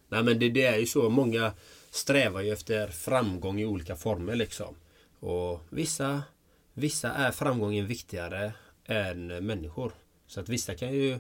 Nej 0.08 0.22
men 0.22 0.38
det, 0.38 0.48
det 0.48 0.64
är 0.64 0.78
ju 0.78 0.86
så. 0.86 1.10
Många 1.10 1.52
strävar 1.90 2.40
ju 2.40 2.52
efter 2.52 2.88
framgång 2.88 3.60
i 3.60 3.66
olika 3.66 3.96
former 3.96 4.36
liksom. 4.36 4.74
Och 5.20 5.60
vissa, 5.70 6.22
vissa 6.74 7.12
är 7.12 7.30
framgången 7.30 7.86
viktigare 7.86 8.52
än 8.86 9.26
människor. 9.26 9.92
Så 10.26 10.40
att 10.40 10.48
vissa 10.48 10.74
kan 10.74 10.92
ju 10.92 11.18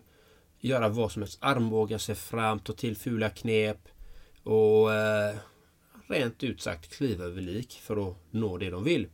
göra 0.60 0.88
vad 0.88 1.12
som 1.12 1.22
helst. 1.22 1.38
Armbåga 1.40 1.98
sig 1.98 2.14
fram, 2.14 2.58
ta 2.58 2.72
till 2.72 2.96
fula 2.96 3.30
knep. 3.30 3.88
Och 4.42 4.94
eh, 4.94 5.36
rent 6.08 6.42
ut 6.42 6.60
sagt 6.60 6.96
kliva 6.96 7.24
över 7.24 7.42
lik 7.42 7.80
för 7.82 8.08
att 8.08 8.16
nå 8.30 8.58
det 8.58 8.70
de 8.70 8.84
vill. 8.84 9.08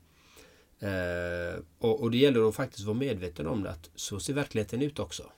Eh, 0.83 1.61
och, 1.79 2.01
och 2.01 2.11
det 2.11 2.17
gäller 2.17 2.49
att 2.49 2.55
faktiskt 2.55 2.85
vara 2.85 2.97
medveten 2.97 3.47
om 3.47 3.63
det. 3.63 3.71
Att 3.71 3.91
så 3.95 4.21
ser 4.21 4.35
verkligheten 4.35 4.83
ut 4.83 4.99
också. 4.99 5.33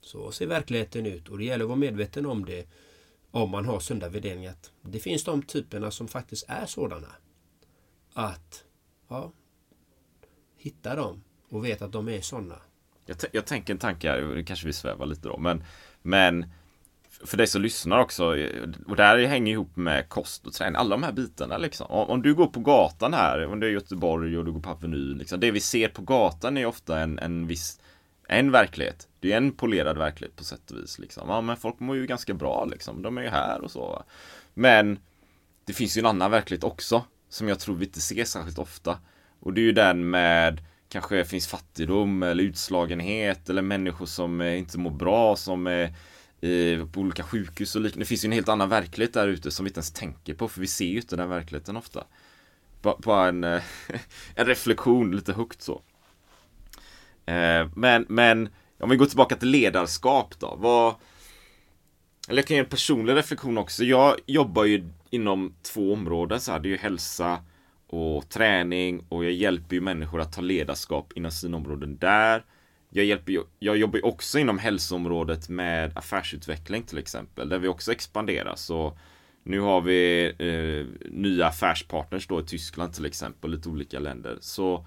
Så 0.00 0.32
ser 0.32 0.46
verkligheten 0.46 1.06
ut 1.06 1.28
och 1.28 1.38
det 1.38 1.44
gäller 1.44 1.64
att 1.64 1.68
vara 1.68 1.78
medveten 1.78 2.26
om 2.26 2.44
det 2.44 2.68
om 3.30 3.50
man 3.50 3.64
har 3.64 3.80
sunda 3.80 4.08
värderingar. 4.08 4.54
Det 4.82 4.98
finns 4.98 5.24
de 5.24 5.42
typerna 5.42 5.90
som 5.90 6.08
faktiskt 6.08 6.44
är 6.48 6.66
sådana. 6.66 7.08
Att 8.12 8.64
ja, 9.08 9.32
hitta 10.56 10.96
dem 10.96 11.24
och 11.48 11.64
veta 11.64 11.84
att 11.84 11.92
de 11.92 12.08
är 12.08 12.20
sådana. 12.20 12.58
Jag, 13.06 13.16
jag 13.32 13.46
tänker 13.46 13.72
en 13.72 13.78
tanke 13.78 14.10
här, 14.10 14.20
det 14.20 14.44
kanske 14.44 14.66
vi 14.66 14.72
svävar 14.72 15.06
lite 15.06 15.28
då, 15.28 15.38
men, 15.38 15.64
men 16.02 16.46
för 17.24 17.36
dig 17.36 17.46
som 17.46 17.62
lyssnar 17.62 17.98
också, 17.98 18.24
och 18.86 18.96
det 18.96 19.02
här 19.02 19.18
hänger 19.18 19.52
ihop 19.52 19.76
med 19.76 20.08
kost 20.08 20.46
och 20.46 20.52
träning, 20.52 20.76
alla 20.76 20.90
de 20.90 21.02
här 21.02 21.12
bitarna 21.12 21.58
liksom. 21.58 21.86
Om, 21.86 22.10
om 22.10 22.22
du 22.22 22.34
går 22.34 22.46
på 22.46 22.60
gatan 22.60 23.14
här, 23.14 23.46
om 23.46 23.60
du 23.60 23.66
är 23.66 23.70
i 23.70 23.74
Göteborg 23.74 24.38
och 24.38 24.44
du 24.44 24.52
går 24.52 24.60
på 24.60 24.70
Avenyn, 24.70 25.18
liksom, 25.18 25.40
det 25.40 25.50
vi 25.50 25.60
ser 25.60 25.88
på 25.88 26.02
gatan 26.02 26.56
är 26.56 26.66
ofta 26.66 27.00
en, 27.00 27.18
en 27.18 27.46
viss 27.46 27.80
en 28.28 28.50
verklighet. 28.50 29.08
Det 29.20 29.32
är 29.32 29.36
en 29.36 29.52
polerad 29.52 29.98
verklighet 29.98 30.36
på 30.36 30.44
sätt 30.44 30.70
och 30.70 30.78
vis. 30.78 30.98
Liksom. 30.98 31.28
Ja, 31.28 31.40
men 31.40 31.56
folk 31.56 31.80
mår 31.80 31.96
ju 31.96 32.06
ganska 32.06 32.34
bra 32.34 32.64
liksom. 32.64 33.02
De 33.02 33.18
är 33.18 33.22
ju 33.22 33.28
här 33.28 33.60
och 33.60 33.70
så. 33.70 33.80
va. 33.80 34.04
Men 34.54 34.98
det 35.64 35.72
finns 35.72 35.96
ju 35.96 35.98
en 35.98 36.06
annan 36.06 36.30
verklighet 36.30 36.64
också. 36.64 37.04
Som 37.28 37.48
jag 37.48 37.60
tror 37.60 37.74
vi 37.74 37.84
inte 37.84 38.00
ser 38.00 38.24
särskilt 38.24 38.58
ofta. 38.58 38.98
Och 39.40 39.52
det 39.52 39.60
är 39.60 39.64
ju 39.64 39.72
den 39.72 40.10
med 40.10 40.60
kanske 40.88 41.24
finns 41.24 41.46
fattigdom 41.46 42.22
eller 42.22 42.44
utslagenhet 42.44 43.50
eller 43.50 43.62
människor 43.62 44.06
som 44.06 44.42
inte 44.42 44.78
mår 44.78 44.90
bra 44.90 45.36
som 45.36 45.66
är 45.66 45.94
på 46.92 47.00
olika 47.00 47.22
sjukhus 47.22 47.74
och 47.74 47.80
liknande. 47.80 48.04
Det 48.04 48.08
finns 48.08 48.24
ju 48.24 48.26
en 48.26 48.32
helt 48.32 48.48
annan 48.48 48.68
verklighet 48.68 49.12
där 49.12 49.28
ute 49.28 49.50
som 49.50 49.64
vi 49.64 49.68
inte 49.68 49.78
ens 49.78 49.92
tänker 49.92 50.34
på 50.34 50.48
för 50.48 50.60
vi 50.60 50.66
ser 50.66 50.84
ju 50.84 50.96
inte 50.96 51.16
den 51.16 51.28
verkligheten 51.28 51.76
ofta. 51.76 52.04
Bara, 52.82 52.96
bara 52.98 53.28
en, 53.28 53.44
eh, 53.44 53.62
en 54.34 54.46
reflektion 54.46 55.16
lite 55.16 55.32
högt 55.32 55.62
så. 55.62 55.82
Eh, 57.26 57.68
men, 57.74 58.06
men 58.08 58.48
om 58.78 58.90
vi 58.90 58.96
går 58.96 59.06
tillbaka 59.06 59.36
till 59.36 59.48
ledarskap 59.48 60.34
då. 60.38 60.56
Vad, 60.58 60.94
eller 62.28 62.42
jag 62.42 62.46
kan 62.46 62.56
ge 62.56 62.62
en 62.62 62.68
personlig 62.68 63.14
reflektion 63.14 63.58
också. 63.58 63.84
Jag 63.84 64.16
jobbar 64.26 64.64
ju 64.64 64.88
inom 65.10 65.54
två 65.62 65.92
områden. 65.92 66.40
Så 66.40 66.52
här. 66.52 66.60
Det 66.60 66.68
är 66.68 66.70
ju 66.70 66.76
hälsa 66.76 67.38
och 67.86 68.28
träning 68.28 69.06
och 69.08 69.24
jag 69.24 69.32
hjälper 69.32 69.74
ju 69.74 69.80
människor 69.80 70.20
att 70.20 70.32
ta 70.32 70.40
ledarskap 70.40 71.12
inom 71.14 71.30
sina 71.30 71.56
områden 71.56 71.98
där. 71.98 72.44
Jag, 72.96 73.04
hjälper 73.04 73.42
jag 73.58 73.76
jobbar 73.76 73.96
ju 73.96 74.02
också 74.02 74.38
inom 74.38 74.58
hälsoområdet 74.58 75.48
med 75.48 75.98
affärsutveckling 75.98 76.82
till 76.82 76.98
exempel. 76.98 77.48
Där 77.48 77.58
vi 77.58 77.68
också 77.68 77.92
expanderar. 77.92 78.54
Så 78.56 78.98
nu 79.42 79.60
har 79.60 79.80
vi 79.80 80.26
eh, 80.38 81.08
nya 81.10 81.46
affärspartners 81.46 82.26
då 82.26 82.40
i 82.40 82.44
Tyskland 82.44 82.92
till 82.92 83.04
exempel. 83.04 83.50
Lite 83.50 83.68
olika 83.68 83.98
länder. 83.98 84.38
Så 84.40 84.86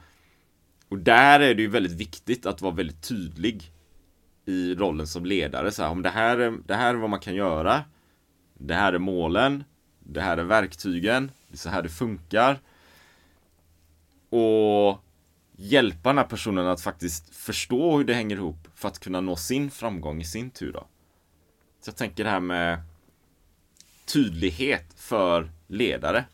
och 0.89 0.97
där 0.97 1.39
är 1.39 1.55
det 1.55 1.61
ju 1.61 1.67
väldigt 1.67 1.91
viktigt 1.91 2.45
att 2.45 2.61
vara 2.61 2.73
väldigt 2.73 3.07
tydlig 3.07 3.71
i 4.45 4.75
rollen 4.75 5.07
som 5.07 5.25
ledare. 5.25 5.71
Så 5.71 5.83
här, 5.83 5.89
om 5.89 6.01
det 6.01 6.09
här, 6.09 6.37
är, 6.37 6.57
det 6.65 6.75
här 6.75 6.89
är 6.89 6.97
vad 6.97 7.09
man 7.09 7.19
kan 7.19 7.35
göra. 7.35 7.83
Det 8.53 8.73
här 8.73 8.93
är 8.93 8.99
målen. 8.99 9.63
Det 9.99 10.21
här 10.21 10.37
är 10.37 10.43
verktygen. 10.43 11.31
Det 11.47 11.55
är 11.55 11.57
så 11.57 11.69
här 11.69 11.83
det 11.83 11.89
funkar. 11.89 12.59
Och 14.29 15.03
hjälpa 15.59 16.09
den 16.09 16.17
här 16.17 16.25
personen 16.25 16.67
att 16.67 16.81
faktiskt 16.81 17.35
förstå 17.35 17.97
hur 17.97 18.03
det 18.03 18.13
hänger 18.13 18.35
ihop 18.35 18.67
för 18.75 18.87
att 18.87 18.99
kunna 18.99 19.21
nå 19.21 19.35
sin 19.35 19.71
framgång 19.71 20.21
i 20.21 20.25
sin 20.25 20.51
tur 20.51 20.73
då. 20.73 20.87
Så 21.81 21.89
jag 21.89 21.95
tänker 21.95 22.23
det 22.23 22.29
här 22.29 22.39
med 22.39 22.81
tydlighet 24.05 24.93
för 24.95 25.51
ledare 25.67 26.25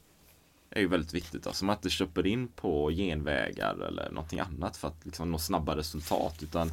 är 0.70 0.82
ju 0.82 0.88
väldigt 0.88 1.14
viktigt. 1.14 1.48
Alltså 1.48 1.66
man 1.66 1.76
inte 1.76 1.90
köper 1.90 2.28
in 2.28 2.48
på 2.48 2.90
genvägar 2.90 3.88
eller 3.88 4.10
någonting 4.12 4.40
annat 4.40 4.78
för 4.78 4.88
att 4.88 5.06
liksom 5.06 5.32
nå 5.32 5.38
snabba 5.38 5.78
resultat. 5.78 6.44
Utan 6.44 6.72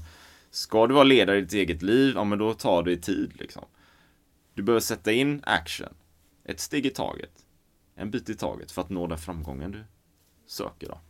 ska 0.50 0.86
du 0.86 0.94
vara 0.94 1.04
ledare 1.04 1.38
i 1.38 1.40
ditt 1.40 1.52
eget 1.52 1.82
liv, 1.82 2.14
ja 2.16 2.24
men 2.24 2.38
då 2.38 2.54
tar 2.54 2.82
det 2.82 2.96
tid 2.96 3.32
liksom. 3.34 3.64
Du 4.54 4.62
behöver 4.62 4.80
sätta 4.80 5.12
in 5.12 5.42
action. 5.46 5.94
Ett 6.44 6.60
steg 6.60 6.86
i 6.86 6.90
taget. 6.90 7.32
En 7.94 8.10
bit 8.10 8.28
i 8.28 8.34
taget 8.34 8.72
för 8.72 8.82
att 8.82 8.90
nå 8.90 9.06
den 9.06 9.18
framgången 9.18 9.72
du 9.72 9.84
söker 10.46 10.88
då. 10.88 11.00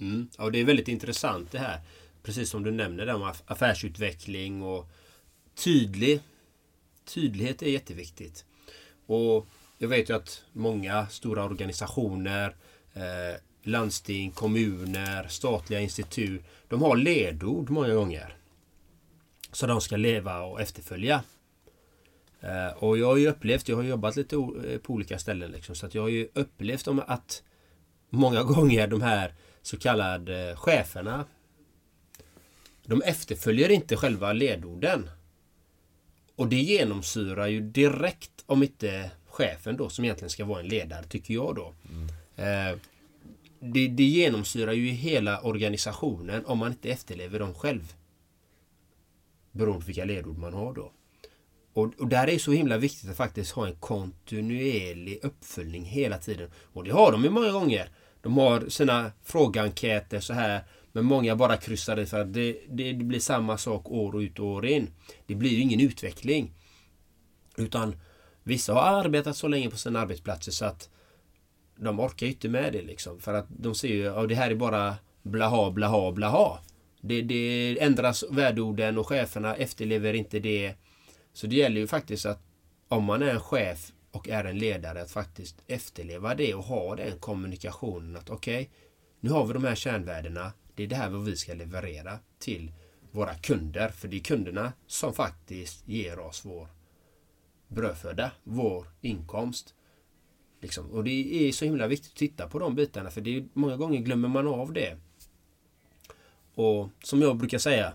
Mm. 0.00 0.28
Ja, 0.38 0.50
det 0.50 0.60
är 0.60 0.64
väldigt 0.64 0.88
intressant 0.88 1.52
det 1.52 1.58
här. 1.58 1.80
Precis 2.22 2.50
som 2.50 2.62
du 2.62 2.70
nämner 2.70 3.06
där 3.06 3.18
med 3.18 3.34
affärsutveckling 3.46 4.62
och 4.62 4.86
tydlig. 5.54 6.20
Tydlighet 7.04 7.62
är 7.62 7.66
jätteviktigt. 7.66 8.44
Och 9.06 9.46
jag 9.78 9.88
vet 9.88 10.10
ju 10.10 10.14
att 10.14 10.44
många 10.52 11.06
stora 11.06 11.44
organisationer, 11.44 12.56
eh, 12.94 13.40
landsting, 13.62 14.30
kommuner, 14.30 15.28
statliga 15.28 15.80
institut, 15.80 16.42
de 16.68 16.82
har 16.82 16.96
ledord 16.96 17.70
många 17.70 17.94
gånger. 17.94 18.36
Så 19.52 19.66
de 19.66 19.80
ska 19.80 19.96
leva 19.96 20.42
och 20.42 20.60
efterfölja. 20.60 21.22
Eh, 22.40 22.82
och 22.82 22.98
jag 22.98 23.06
har 23.06 23.16
ju 23.16 23.28
upplevt, 23.28 23.68
jag 23.68 23.76
har 23.76 23.82
jobbat 23.82 24.16
lite 24.16 24.36
eh, 24.36 24.78
på 24.78 24.92
olika 24.92 25.18
ställen 25.18 25.50
liksom, 25.50 25.74
så 25.74 25.86
att 25.86 25.94
jag 25.94 26.02
har 26.02 26.08
ju 26.08 26.28
upplevt 26.34 26.88
att 26.88 27.42
många 28.10 28.42
gånger 28.54 28.86
de 28.86 29.02
här 29.02 29.34
så 29.66 29.78
kallad 29.78 30.28
eh, 30.28 30.56
cheferna 30.56 31.24
de 32.86 33.02
efterföljer 33.02 33.70
inte 33.70 33.96
själva 33.96 34.32
ledorden. 34.32 35.10
Och 36.36 36.48
det 36.48 36.56
genomsyrar 36.56 37.46
ju 37.46 37.60
direkt 37.60 38.44
om 38.46 38.62
inte 38.62 39.10
chefen 39.26 39.76
då 39.76 39.88
som 39.88 40.04
egentligen 40.04 40.30
ska 40.30 40.44
vara 40.44 40.60
en 40.60 40.68
ledare 40.68 41.04
tycker 41.04 41.34
jag 41.34 41.54
då. 41.54 41.74
Mm. 41.88 42.78
det, 43.60 43.88
det 43.88 44.04
genomsyrar 44.04 44.72
ju 44.72 44.90
hela 44.90 45.40
organisationen 45.40 46.46
om 46.46 46.58
man 46.58 46.72
inte 46.72 46.90
efterlever 46.90 47.38
dem 47.38 47.54
själv. 47.54 47.94
Beroende 49.52 49.80
på 49.80 49.86
vilka 49.86 50.04
ledord 50.04 50.38
man 50.38 50.54
har 50.54 50.74
då. 50.74 50.92
Och, 51.72 51.94
och 51.98 52.08
där 52.08 52.22
är 52.22 52.32
det 52.32 52.38
så 52.38 52.52
himla 52.52 52.78
viktigt 52.78 53.10
att 53.10 53.16
faktiskt 53.16 53.52
ha 53.52 53.66
en 53.66 53.76
kontinuerlig 53.76 55.18
uppföljning 55.22 55.84
hela 55.84 56.18
tiden. 56.18 56.50
Och 56.72 56.84
det 56.84 56.90
har 56.90 57.12
de 57.12 57.24
ju 57.24 57.30
många 57.30 57.50
gånger. 57.50 57.90
De 58.26 58.38
har 58.38 58.68
sina 58.68 59.12
frågeenkäter 59.22 60.20
så 60.20 60.32
här 60.32 60.64
Men 60.92 61.04
många 61.04 61.36
bara 61.36 61.56
kryssar 61.56 61.98
i 61.98 62.06
för 62.06 62.20
att 62.20 62.32
det, 62.32 62.56
det, 62.68 62.92
det 62.92 63.04
blir 63.04 63.20
samma 63.20 63.58
sak 63.58 63.90
år 63.90 64.22
ut 64.22 64.38
och 64.38 64.46
år 64.46 64.66
in. 64.66 64.90
Det 65.26 65.34
blir 65.34 65.50
ju 65.50 65.60
ingen 65.60 65.80
utveckling. 65.80 66.52
Utan 67.56 67.96
vissa 68.42 68.74
har 68.74 69.04
arbetat 69.04 69.36
så 69.36 69.48
länge 69.48 69.70
på 69.70 69.76
sina 69.76 70.00
arbetsplatser 70.00 70.52
så 70.52 70.64
att 70.64 70.88
de 71.76 72.00
orkar 72.00 72.26
ju 72.26 72.32
inte 72.32 72.48
med 72.48 72.72
det 72.72 72.82
liksom. 72.82 73.20
För 73.20 73.34
att 73.34 73.46
de 73.48 73.74
ser 73.74 73.88
ju 73.88 74.08
att 74.08 74.28
det 74.28 74.34
här 74.34 74.50
är 74.50 74.54
bara 74.54 74.96
blaha, 75.22 75.70
blaha, 75.70 76.12
blaha. 76.12 76.58
Det, 77.00 77.22
det 77.22 77.78
ändras 77.80 78.24
värdeorden 78.30 78.98
och 78.98 79.06
cheferna 79.06 79.54
efterlever 79.54 80.14
inte 80.14 80.38
det. 80.38 80.74
Så 81.32 81.46
det 81.46 81.56
gäller 81.56 81.80
ju 81.80 81.86
faktiskt 81.86 82.26
att 82.26 82.42
om 82.88 83.04
man 83.04 83.22
är 83.22 83.30
en 83.30 83.40
chef 83.40 83.92
och 84.16 84.28
är 84.28 84.44
en 84.44 84.58
ledare 84.58 85.02
att 85.02 85.10
faktiskt 85.10 85.62
efterleva 85.66 86.34
det 86.34 86.54
och 86.54 86.64
ha 86.64 86.96
den 86.96 87.18
kommunikationen 87.18 88.16
att 88.16 88.30
okej, 88.30 88.62
okay, 88.62 88.68
nu 89.20 89.30
har 89.30 89.46
vi 89.46 89.52
de 89.52 89.64
här 89.64 89.74
kärnvärdena. 89.74 90.52
Det 90.74 90.82
är 90.82 90.86
det 90.86 90.96
här 90.96 91.10
vad 91.10 91.24
vi 91.24 91.36
ska 91.36 91.54
leverera 91.54 92.18
till 92.38 92.72
våra 93.10 93.34
kunder. 93.34 93.88
För 93.88 94.08
det 94.08 94.16
är 94.16 94.20
kunderna 94.20 94.72
som 94.86 95.12
faktiskt 95.12 95.88
ger 95.88 96.18
oss 96.18 96.44
vår 96.44 96.68
brödföda, 97.68 98.30
vår 98.44 98.86
inkomst. 99.00 99.74
Liksom. 100.60 100.90
Och 100.90 101.04
det 101.04 101.48
är 101.48 101.52
så 101.52 101.64
himla 101.64 101.86
viktigt 101.86 102.12
att 102.12 102.18
titta 102.18 102.48
på 102.48 102.58
de 102.58 102.74
bitarna 102.74 103.10
för 103.10 103.20
det 103.20 103.36
är, 103.36 103.48
många 103.52 103.76
gånger 103.76 104.00
glömmer 104.00 104.28
man 104.28 104.46
av 104.46 104.72
det. 104.72 104.96
Och 106.54 106.88
som 107.02 107.22
jag 107.22 107.36
brukar 107.36 107.58
säga, 107.58 107.92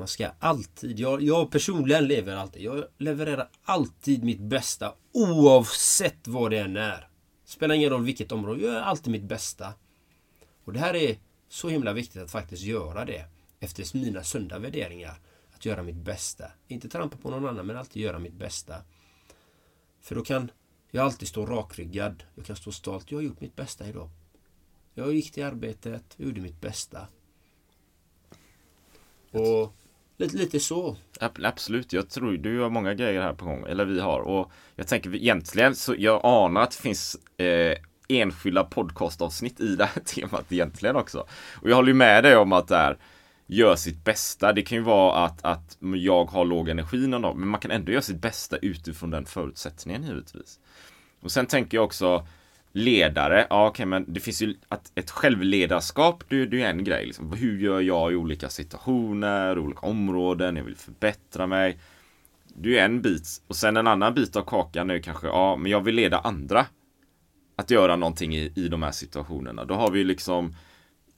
man 0.00 0.08
ska 0.08 0.30
alltid, 0.38 0.98
jag, 1.00 1.22
jag 1.22 1.50
personligen 1.50 2.06
lever 2.06 2.36
alltid, 2.36 2.62
jag 2.62 2.84
levererar 2.98 3.48
alltid 3.62 4.24
mitt 4.24 4.40
bästa 4.40 4.94
oavsett 5.12 6.28
vad 6.28 6.50
det 6.50 6.58
än 6.58 6.76
är. 6.76 7.08
Spelar 7.44 7.74
ingen 7.74 7.90
roll 7.90 8.04
vilket 8.04 8.32
område, 8.32 8.60
jag 8.60 8.72
gör 8.72 8.80
alltid 8.80 9.12
mitt 9.12 9.22
bästa. 9.22 9.74
Och 10.64 10.72
det 10.72 10.78
här 10.78 10.94
är 10.96 11.18
så 11.48 11.68
himla 11.68 11.92
viktigt 11.92 12.22
att 12.22 12.30
faktiskt 12.30 12.62
göra 12.62 13.04
det 13.04 13.24
efter 13.60 13.98
mina 13.98 14.24
sunda 14.24 14.58
värderingar. 14.58 15.20
Att 15.54 15.64
göra 15.64 15.82
mitt 15.82 15.96
bästa. 15.96 16.52
Inte 16.68 16.88
trampa 16.88 17.16
på 17.16 17.30
någon 17.30 17.46
annan 17.46 17.66
men 17.66 17.76
alltid 17.76 18.02
göra 18.02 18.18
mitt 18.18 18.34
bästa. 18.34 18.74
För 20.00 20.14
då 20.14 20.22
kan 20.22 20.50
jag 20.90 21.04
alltid 21.04 21.28
stå 21.28 21.46
rakryggad. 21.46 22.22
Jag 22.34 22.46
kan 22.46 22.56
stå 22.56 22.72
stolt. 22.72 23.10
Jag 23.10 23.18
har 23.18 23.22
gjort 23.22 23.40
mitt 23.40 23.56
bästa 23.56 23.88
idag. 23.88 24.10
Jag 24.94 25.14
gick 25.14 25.32
till 25.32 25.44
arbetet, 25.44 26.14
jag 26.16 26.26
gjorde 26.26 26.40
mitt 26.40 26.60
bästa. 26.60 27.06
Och 29.30 29.74
lite, 30.20 30.36
lite 30.36 30.60
så. 30.60 30.96
Absolut, 31.20 31.92
jag 31.92 32.10
tror 32.10 32.32
du 32.32 32.60
har 32.60 32.70
många 32.70 32.94
grejer 32.94 33.22
här 33.22 33.32
på 33.32 33.44
gång. 33.44 33.64
Eller 33.68 33.84
vi 33.84 34.00
har. 34.00 34.20
Och 34.20 34.52
jag 34.76 34.86
tänker 34.86 35.14
egentligen 35.14 35.74
så 35.74 35.94
jag 35.98 36.20
anar 36.24 36.62
att 36.62 36.70
det 36.70 36.76
finns 36.76 37.16
eh, 37.36 37.76
enskilda 38.08 38.64
podcastavsnitt 38.64 39.60
i 39.60 39.76
det 39.76 39.84
här 39.84 40.00
temat 40.04 40.52
egentligen 40.52 40.96
också. 40.96 41.26
Och 41.52 41.70
jag 41.70 41.76
håller 41.76 41.88
ju 41.88 41.94
med 41.94 42.24
dig 42.24 42.36
om 42.36 42.52
att 42.52 42.68
det 42.68 42.76
här 42.76 42.98
gör 43.46 43.76
sitt 43.76 44.04
bästa. 44.04 44.52
Det 44.52 44.62
kan 44.62 44.78
ju 44.78 44.84
vara 44.84 45.24
att, 45.24 45.44
att 45.44 45.78
jag 45.80 46.24
har 46.24 46.44
låg 46.44 46.68
energi 46.68 47.06
någon 47.06 47.22
dag, 47.22 47.36
men 47.36 47.48
man 47.48 47.60
kan 47.60 47.70
ändå 47.70 47.92
göra 47.92 48.02
sitt 48.02 48.22
bästa 48.22 48.56
utifrån 48.56 49.10
den 49.10 49.26
förutsättningen 49.26 50.02
givetvis. 50.02 50.58
Och 51.20 51.32
sen 51.32 51.46
tänker 51.46 51.76
jag 51.76 51.84
också 51.84 52.26
ledare, 52.72 53.46
ja 53.50 53.66
okej 53.66 53.70
okay, 53.70 53.86
men 53.86 54.04
det 54.08 54.20
finns 54.20 54.42
ju 54.42 54.54
att 54.68 54.92
ett 54.94 55.10
självledarskap, 55.10 56.24
det, 56.28 56.46
det 56.46 56.56
är 56.56 56.58
ju 56.58 56.64
en 56.64 56.84
grej. 56.84 57.06
Liksom. 57.06 57.32
Hur 57.32 57.58
gör 57.58 57.80
jag 57.80 58.12
i 58.12 58.16
olika 58.16 58.48
situationer, 58.48 59.58
olika 59.58 59.86
områden, 59.86 60.56
jag 60.56 60.64
vill 60.64 60.76
förbättra 60.76 61.46
mig. 61.46 61.78
Det 62.54 62.68
är 62.68 62.72
ju 62.72 62.78
en 62.78 63.02
bit. 63.02 63.42
Och 63.46 63.56
sen 63.56 63.76
en 63.76 63.86
annan 63.86 64.14
bit 64.14 64.36
av 64.36 64.42
kakan 64.42 64.90
är 64.90 64.94
ju 64.94 65.02
kanske, 65.02 65.26
ja 65.26 65.56
men 65.56 65.72
jag 65.72 65.80
vill 65.80 65.94
leda 65.94 66.18
andra. 66.18 66.66
Att 67.56 67.70
göra 67.70 67.96
någonting 67.96 68.36
i, 68.36 68.52
i 68.54 68.68
de 68.68 68.82
här 68.82 68.90
situationerna. 68.90 69.64
Då 69.64 69.74
har 69.74 69.90
vi 69.90 70.04
liksom 70.04 70.54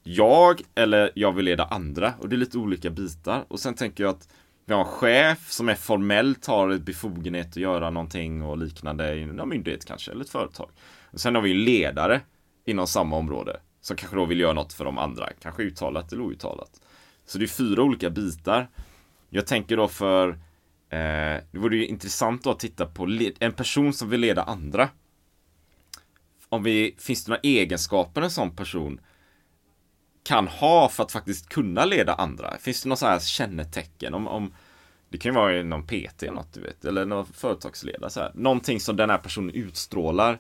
jag 0.03 0.61
eller 0.75 1.11
jag 1.15 1.33
vill 1.33 1.45
leda 1.45 1.65
andra 1.65 2.15
och 2.19 2.29
det 2.29 2.37
är 2.37 2.39
lite 2.39 2.59
olika 2.59 2.91
bitar. 2.91 3.45
Och 3.49 3.61
sen 3.61 3.75
tänker 3.75 4.05
jag 4.05 4.11
att 4.11 4.29
vi 4.65 4.75
har 4.75 4.81
en 4.81 4.87
chef 4.87 5.51
som 5.51 5.69
är 5.69 5.75
formellt 5.75 6.47
har 6.47 6.71
ett 6.71 6.83
befogenhet 6.83 7.49
att 7.49 7.57
göra 7.57 7.91
någonting 7.91 8.43
och 8.43 8.59
liknande 8.59 9.15
i 9.15 9.23
en 9.23 9.49
myndighet 9.49 9.85
kanske, 9.85 10.11
eller 10.11 10.25
ett 10.25 10.31
företag. 10.31 10.71
Och 11.13 11.21
sen 11.21 11.35
har 11.35 11.43
vi 11.43 11.51
ju 11.51 11.57
ledare 11.57 12.21
inom 12.65 12.87
samma 12.87 13.17
område 13.17 13.61
som 13.81 13.97
kanske 13.97 14.17
då 14.17 14.25
vill 14.25 14.41
göra 14.41 14.53
något 14.53 14.73
för 14.73 14.85
de 14.85 14.99
andra, 14.99 15.29
kanske 15.41 15.63
uttalat 15.63 16.13
eller 16.13 16.23
outtalat. 16.23 16.81
Så 17.27 17.39
det 17.39 17.45
är 17.45 17.49
fyra 17.49 17.83
olika 17.83 18.11
bitar. 18.11 18.69
Jag 19.31 19.47
tänker 19.47 19.77
då 19.77 19.89
för 19.89 20.29
eh, 20.89 21.41
det 21.51 21.59
vore 21.59 21.77
ju 21.77 21.87
intressant 21.87 22.45
då 22.45 22.51
att 22.51 22.61
titta 22.61 22.87
på 22.87 23.19
en 23.41 23.53
person 23.53 23.93
som 23.93 24.09
vill 24.09 24.21
leda 24.21 24.43
andra. 24.43 24.89
Om 26.49 26.63
vi, 26.63 26.95
finns 26.99 27.25
det 27.25 27.31
några 27.31 27.41
egenskaper 27.41 28.23
en 28.23 28.31
sån 28.31 28.57
person 28.57 29.01
kan 30.25 30.49
ha 30.49 30.89
för 30.89 31.03
att 31.03 31.13
faktiskt 31.13 31.49
kunna 31.49 31.85
leda 31.85 32.15
andra? 32.15 32.59
Finns 32.59 32.83
det 32.83 32.89
några 32.89 32.97
så 32.97 33.07
här 33.07 33.19
kännetecken? 33.19 34.15
Om, 34.15 34.29
om, 34.29 34.55
det 35.09 35.19
kan 35.19 35.33
ju 35.33 35.37
vara 35.37 35.63
någon 35.63 35.87
PT 35.87 36.23
eller 36.23 36.33
något 36.33 36.53
du 36.53 36.61
vet, 36.61 36.85
eller 36.85 37.07
någon 37.07 37.27
företagsledare. 37.27 38.11
Så 38.11 38.21
här. 38.21 38.33
Någonting 38.35 38.81
som 38.81 38.97
den 38.97 39.11
här 39.11 39.19
personen 39.19 39.55
utstrålar 39.55 40.39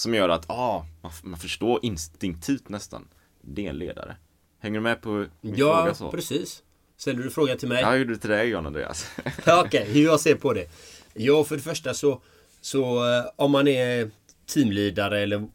som 0.00 0.14
gör 0.14 0.28
att 0.28 0.50
ah, 0.50 0.86
man, 1.00 1.12
man 1.22 1.38
förstår 1.38 1.80
instinktivt 1.82 2.68
nästan. 2.68 3.08
Det 3.40 3.66
är 3.66 3.70
en 3.70 3.78
ledare. 3.78 4.16
Hänger 4.58 4.74
du 4.74 4.82
med 4.82 5.02
på 5.02 5.26
min 5.40 5.54
ja, 5.56 5.94
fråga? 5.94 5.94
Ja, 6.00 6.10
precis. 6.10 6.62
Ställer 6.96 7.22
du 7.22 7.30
frågan 7.30 7.58
till 7.58 7.68
mig? 7.68 7.82
Ja, 7.82 7.90
jag 7.90 7.98
gjorde 7.98 8.14
det 8.14 8.18
till 8.18 8.30
dig 8.30 8.48
John 8.48 8.66
Andreas. 8.66 9.10
Okej, 9.38 9.60
okay, 9.66 9.84
hur 9.84 10.04
jag 10.04 10.20
ser 10.20 10.34
på 10.34 10.52
det. 10.52 10.66
Ja, 11.14 11.44
för 11.44 11.56
det 11.56 11.62
första 11.62 11.94
så, 11.94 12.22
så 12.60 13.12
eh, 13.12 13.24
om 13.36 13.50
man 13.50 13.68
är 13.68 14.10
teamledare 14.46 15.20
eller 15.20 15.48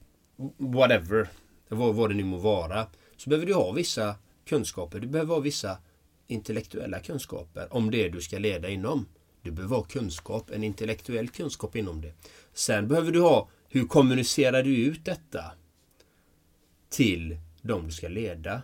whatever, 0.58 1.28
vad, 1.68 1.96
vad 1.96 2.10
det 2.10 2.16
nu 2.16 2.24
må 2.24 2.38
vara 2.38 2.88
så 3.18 3.30
behöver 3.30 3.48
du 3.48 3.54
ha 3.54 3.72
vissa 3.72 4.16
kunskaper. 4.46 5.00
Du 5.00 5.08
behöver 5.08 5.34
ha 5.34 5.42
vissa 5.42 5.78
intellektuella 6.28 7.00
kunskaper 7.00 7.68
om 7.74 7.92
det 7.92 8.10
du 8.10 8.22
ska 8.22 8.38
leda 8.38 8.70
inom. 8.70 9.06
Du 9.42 9.52
behöver 9.52 9.76
ha 9.76 9.84
kunskap, 9.84 10.52
en 10.52 10.64
intellektuell 10.64 11.30
kunskap 11.30 11.76
inom 11.76 12.02
det. 12.02 12.14
Sen 12.54 12.88
behöver 12.88 13.12
du 13.12 13.22
ha, 13.22 13.50
hur 13.76 13.88
kommunicerar 13.88 14.64
du 14.64 14.78
ut 14.78 15.06
detta 15.06 15.44
till 16.90 17.38
de 17.62 17.86
du 17.86 17.92
ska 17.92 18.08
leda? 18.08 18.62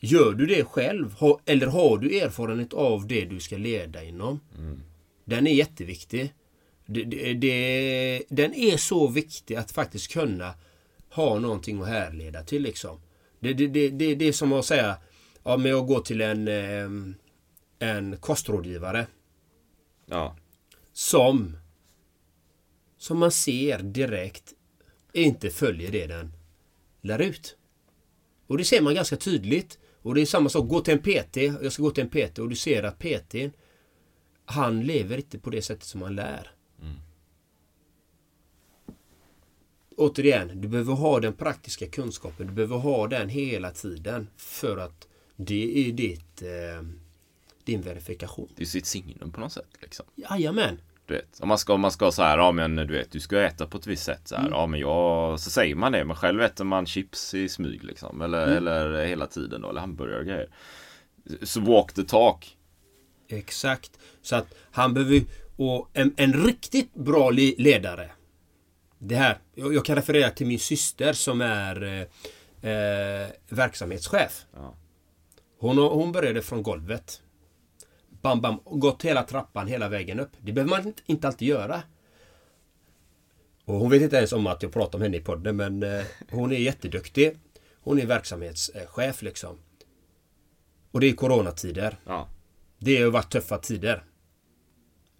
Gör 0.00 0.32
du 0.32 0.46
det 0.46 0.64
själv? 0.64 1.14
Eller 1.44 1.66
har 1.66 1.98
du 1.98 2.18
erfarenhet 2.18 2.72
av 2.72 3.06
det 3.06 3.24
du 3.24 3.40
ska 3.40 3.56
leda 3.56 4.04
inom? 4.04 4.40
Mm. 4.58 4.80
Den 5.24 5.46
är 5.46 5.54
jätteviktig. 5.54 6.34
Det, 6.86 7.04
det, 7.04 7.34
det, 7.34 8.22
den 8.28 8.54
är 8.54 8.76
så 8.76 9.08
viktig 9.08 9.54
att 9.54 9.70
faktiskt 9.70 10.12
kunna 10.12 10.54
ha 11.10 11.38
någonting 11.38 11.82
att 11.82 11.88
härleda 11.88 12.42
till 12.42 12.62
liksom. 12.62 13.00
Det, 13.40 13.54
det, 13.54 13.66
det, 13.66 13.88
det, 13.88 14.14
det 14.14 14.28
är 14.28 14.32
som 14.32 14.52
att 14.52 14.64
säga 14.64 14.96
ja, 15.42 15.56
med 15.56 15.74
att 15.74 15.86
gå 15.86 16.00
till 16.00 16.20
en, 16.20 16.48
ehm, 16.48 17.14
en 17.78 18.16
kostrådgivare. 18.16 19.06
Ja. 20.06 20.36
Som 20.92 21.56
som 22.98 23.18
man 23.18 23.30
ser 23.30 23.78
direkt 23.78 24.54
inte 25.12 25.50
följer 25.50 25.92
det 25.92 26.06
den 26.06 26.32
lär 27.00 27.18
ut. 27.18 27.56
Och 28.46 28.58
det 28.58 28.64
ser 28.64 28.80
man 28.80 28.94
ganska 28.94 29.16
tydligt. 29.16 29.78
Och 30.02 30.14
det 30.14 30.20
är 30.20 30.26
samma 30.26 30.48
sak, 30.48 30.68
gå 30.68 30.80
till 30.80 30.94
en 30.94 30.98
PT. 30.98 31.36
Jag 31.36 31.72
ska 31.72 31.82
gå 31.82 31.90
till 31.90 32.08
en 32.12 32.28
PT 32.28 32.38
och 32.38 32.48
du 32.48 32.56
ser 32.56 32.82
att 32.82 32.98
PT 32.98 33.34
han 34.44 34.80
lever 34.80 35.16
inte 35.16 35.38
på 35.38 35.50
det 35.50 35.62
sättet 35.62 35.84
som 35.84 36.02
han 36.02 36.14
lär. 36.14 36.50
Mm 36.80 36.96
återigen, 39.98 40.60
du 40.60 40.68
behöver 40.68 40.92
ha 40.92 41.20
den 41.20 41.32
praktiska 41.32 41.86
kunskapen. 41.86 42.46
Du 42.46 42.52
behöver 42.52 42.76
ha 42.76 43.08
den 43.08 43.28
hela 43.28 43.70
tiden. 43.70 44.28
För 44.36 44.76
att 44.76 45.08
det 45.36 45.88
är 45.88 45.92
ditt, 45.92 46.42
eh, 46.42 46.88
din 47.64 47.82
verifikation. 47.82 48.48
Det 48.56 48.62
är 48.62 48.66
sitt 48.66 48.86
signum 48.86 49.32
på 49.32 49.40
något 49.40 49.52
sätt. 49.52 49.68
Liksom. 49.80 50.06
Jajamän. 50.14 50.80
Du 51.08 51.14
vet, 51.14 51.40
om 51.40 51.48
man 51.48 51.58
ska, 51.58 51.74
om 51.74 51.80
man 51.80 51.92
ska 51.92 52.12
så 52.12 52.22
här, 52.22 52.38
ja 52.38 52.52
men 52.52 52.76
du 52.76 52.86
vet, 52.86 53.10
du 53.10 53.20
ska 53.20 53.40
äta 53.40 53.66
på 53.66 53.78
ett 53.78 53.86
visst 53.86 54.04
sätt. 54.04 54.20
Så 54.24 54.34
här, 54.34 54.42
mm. 54.42 54.52
Ja 54.52 54.66
men 54.66 54.80
jag, 54.80 55.40
så 55.40 55.50
säger 55.50 55.74
man 55.74 55.92
det. 55.92 56.04
Men 56.04 56.16
själv 56.16 56.42
äter 56.42 56.64
man 56.64 56.86
chips 56.86 57.34
i 57.34 57.48
smyg 57.48 57.84
liksom. 57.84 58.22
Eller, 58.22 58.42
mm. 58.42 58.56
eller 58.56 59.04
hela 59.04 59.26
tiden 59.26 59.60
då, 59.62 59.70
eller 59.70 59.80
hamburgare 59.80 60.18
och 60.18 60.26
grejer. 60.26 60.48
Så 61.42 61.60
walk 61.60 61.92
the 61.92 62.02
talk. 62.02 62.56
Exakt. 63.28 63.98
Så 64.22 64.36
att 64.36 64.54
han 64.70 64.94
behöver, 64.94 65.22
och 65.56 65.90
en, 65.92 66.14
en 66.16 66.46
riktigt 66.46 66.94
bra 66.94 67.30
ledare 67.30 68.10
det 68.98 69.16
här. 69.16 69.38
Jag, 69.54 69.84
kan 69.84 69.96
referera 69.96 70.30
till 70.30 70.46
min 70.46 70.58
syster 70.58 71.12
som 71.12 71.40
är 71.40 71.82
eh, 71.82 72.70
eh, 72.70 73.28
verksamhetschef. 73.48 74.46
Ja. 74.54 74.74
Hon, 75.58 75.78
hon 75.78 76.12
började 76.12 76.42
från 76.42 76.62
golvet. 76.62 77.22
Bam, 78.20 78.40
bam, 78.40 78.60
gått 78.64 79.02
hela 79.02 79.22
trappan 79.22 79.66
hela 79.66 79.88
vägen 79.88 80.20
upp. 80.20 80.30
Det 80.40 80.52
behöver 80.52 80.70
man 80.70 80.94
inte 81.06 81.26
alltid 81.26 81.48
göra. 81.48 81.82
Och 83.64 83.74
hon 83.74 83.90
vet 83.90 84.02
inte 84.02 84.16
ens 84.16 84.32
om 84.32 84.46
att 84.46 84.62
jag 84.62 84.72
pratar 84.72 84.98
om 84.98 85.02
henne 85.02 85.16
i 85.16 85.20
podden 85.20 85.56
men 85.56 85.82
eh, 85.82 86.04
hon 86.30 86.52
är 86.52 86.56
jätteduktig. 86.56 87.38
Hon 87.80 87.98
är 87.98 88.06
verksamhetschef 88.06 89.22
liksom. 89.22 89.58
Och 90.90 91.00
det 91.00 91.08
är 91.08 91.12
coronatider. 91.12 91.96
Ja. 92.06 92.28
Det 92.78 93.02
har 93.02 93.10
varit 93.10 93.32
tuffa 93.32 93.58
tider. 93.58 94.04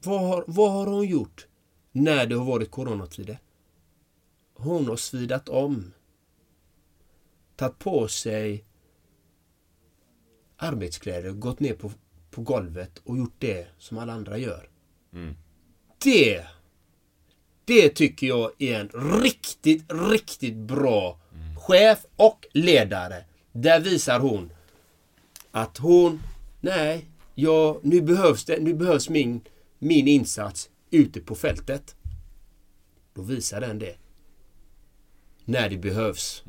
Vad 0.02 0.20
har, 0.20 0.44
vad 0.46 0.72
har 0.72 0.86
hon 0.86 1.06
gjort 1.06 1.46
när 1.92 2.26
det 2.26 2.34
har 2.34 2.44
varit 2.44 2.70
coronatider? 2.70 3.38
hon 4.58 4.88
har 4.88 4.96
svidat 4.96 5.48
om. 5.48 5.92
Tagit 7.56 7.78
på 7.78 8.08
sig 8.08 8.64
arbetskläder, 10.56 11.32
gått 11.32 11.60
ner 11.60 11.74
på, 11.74 11.90
på 12.38 12.42
golvet 12.42 13.02
och 13.04 13.18
gjort 13.18 13.34
det 13.38 13.66
som 13.78 13.98
alla 13.98 14.12
andra 14.12 14.38
gör. 14.38 14.68
Det, 16.04 16.46
det 17.64 17.88
tycker 17.88 18.26
jag 18.26 18.50
är 18.58 18.80
en 18.80 19.20
riktigt, 19.22 19.84
riktigt 19.88 20.54
bra 20.56 21.20
chef 21.56 22.06
och 22.16 22.46
ledare. 22.52 23.24
Där 23.52 23.80
visar 23.80 24.20
hon 24.20 24.50
att 25.50 25.78
hon, 25.78 26.20
nej, 26.60 27.06
ja, 27.34 27.80
nu 27.82 28.00
behövs 28.00 28.44
det, 28.44 28.60
nu 28.60 28.74
behövs 28.74 29.08
min, 29.08 29.40
min 29.78 30.08
insats 30.08 30.70
ute 30.90 31.20
på 31.20 31.34
fältet. 31.34 31.96
Då 33.14 33.22
visar 33.22 33.60
den 33.60 33.78
det. 33.78 33.96
När 35.44 35.68
det 35.70 35.76
behövs. 35.76 36.42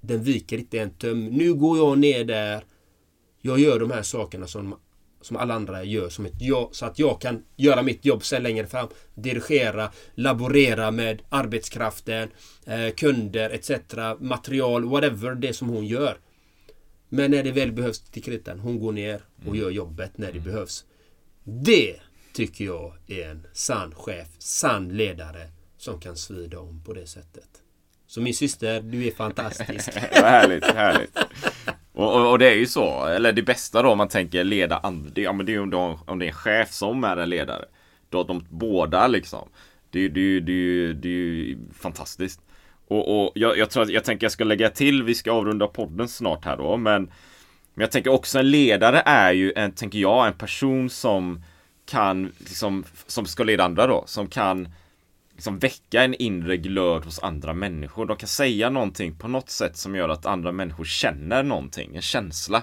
Den 0.00 0.22
viker 0.22 0.58
inte 0.58 0.80
en 0.80 0.90
tum. 0.90 1.24
Nu 1.24 1.54
går 1.54 1.78
jag 1.78 1.98
ner 1.98 2.24
där. 2.24 2.64
Jag 3.40 3.58
gör 3.58 3.80
de 3.80 3.90
här 3.90 4.02
sakerna 4.02 4.46
som, 4.46 4.74
som 5.24 5.36
alla 5.36 5.54
andra 5.54 5.84
gör. 5.84 6.08
Som 6.08 6.26
ett 6.26 6.40
jag, 6.40 6.68
så 6.72 6.86
att 6.86 6.98
jag 6.98 7.20
kan 7.20 7.44
göra 7.56 7.82
mitt 7.82 8.04
jobb 8.04 8.24
sen 8.24 8.42
längre 8.42 8.66
fram. 8.66 8.88
Dirigera, 9.14 9.90
laborera 10.14 10.90
med 10.90 11.22
arbetskraften, 11.28 12.28
eh, 12.66 12.90
kunder 12.90 13.50
etc. 13.50 13.70
Material, 14.20 14.84
whatever 14.84 15.34
det 15.34 15.52
som 15.52 15.68
hon 15.68 15.86
gör. 15.86 16.18
Men 17.08 17.30
när 17.30 17.42
det 17.42 17.52
väl 17.52 17.72
behövs 17.72 18.00
till 18.00 18.22
kritan, 18.22 18.60
hon 18.60 18.80
går 18.80 18.92
ner 18.92 19.20
och 19.46 19.56
gör 19.56 19.70
jobbet 19.70 20.18
när 20.18 20.32
det 20.32 20.40
behövs. 20.40 20.84
Det 21.44 21.96
tycker 22.32 22.64
jag 22.64 22.92
är 23.06 23.30
en 23.30 23.46
sann 23.52 23.94
chef, 23.94 24.28
sann 24.38 24.88
ledare 24.88 25.48
som 25.78 26.00
kan 26.00 26.16
svida 26.16 26.58
om 26.58 26.84
på 26.84 26.92
det 26.92 27.06
sättet. 27.06 27.48
Så 28.06 28.20
min 28.20 28.34
syster, 28.34 28.80
du 28.80 29.06
är 29.06 29.10
fantastisk. 29.10 29.94
Härligt, 29.94 30.64
härligt. 30.64 31.18
Och, 31.94 32.14
och, 32.14 32.30
och 32.30 32.38
det 32.38 32.48
är 32.50 32.54
ju 32.54 32.66
så, 32.66 33.04
eller 33.06 33.32
det 33.32 33.42
bästa 33.42 33.82
då 33.82 33.90
om 33.90 33.98
man 33.98 34.08
tänker 34.08 34.44
leda 34.44 34.78
andra, 34.78 35.10
ja, 35.14 35.32
men 35.32 35.46
det 35.46 35.52
är 35.52 35.54
ju 35.54 35.60
om, 35.60 35.70
de, 35.70 35.98
om 36.06 36.18
det 36.18 36.24
är 36.24 36.28
en 36.28 36.34
chef 36.34 36.72
som 36.72 37.04
är 37.04 37.16
en 37.16 37.28
ledare. 37.30 37.64
Då 38.10 38.20
att 38.20 38.28
de 38.28 38.44
båda 38.50 39.06
liksom. 39.06 39.48
Det, 39.90 39.98
är 39.98 40.02
ju- 40.02 40.08
det, 40.08 40.40
det, 40.40 40.92
det 40.92 41.08
är 41.08 41.12
ju 41.12 41.58
fantastiskt. 41.78 42.40
Och, 42.88 43.20
och 43.24 43.32
jag, 43.34 43.58
jag 43.58 43.70
tror 43.70 43.82
att 43.82 43.90
jag 43.90 44.04
tänker 44.04 44.24
jag 44.24 44.32
ska 44.32 44.44
lägga 44.44 44.70
till, 44.70 45.02
vi 45.02 45.14
ska 45.14 45.32
avrunda 45.32 45.66
podden 45.66 46.08
snart 46.08 46.44
här 46.44 46.56
då, 46.56 46.76
men 46.76 47.10
men 47.74 47.80
jag 47.82 47.90
tänker 47.90 48.10
också 48.10 48.38
en 48.38 48.50
ledare 48.50 49.02
är 49.06 49.32
ju 49.32 49.52
en, 49.56 49.72
tänker 49.72 49.98
jag, 49.98 50.26
en 50.26 50.32
person 50.32 50.90
som 50.90 51.42
kan, 51.86 52.32
liksom, 52.38 52.84
som 53.06 53.26
ska 53.26 53.44
leda 53.44 53.64
andra 53.64 53.86
då, 53.86 54.04
som 54.06 54.26
kan 54.26 54.68
liksom 55.44 55.58
väcka 55.58 56.04
en 56.04 56.14
inre 56.14 56.56
glöd 56.56 57.04
hos 57.04 57.18
andra 57.18 57.54
människor. 57.54 58.06
De 58.06 58.16
kan 58.16 58.28
säga 58.28 58.70
någonting 58.70 59.18
på 59.18 59.28
något 59.28 59.50
sätt 59.50 59.76
som 59.76 59.94
gör 59.94 60.08
att 60.08 60.26
andra 60.26 60.52
människor 60.52 60.84
känner 60.84 61.42
någonting, 61.42 61.96
en 61.96 62.02
känsla. 62.02 62.62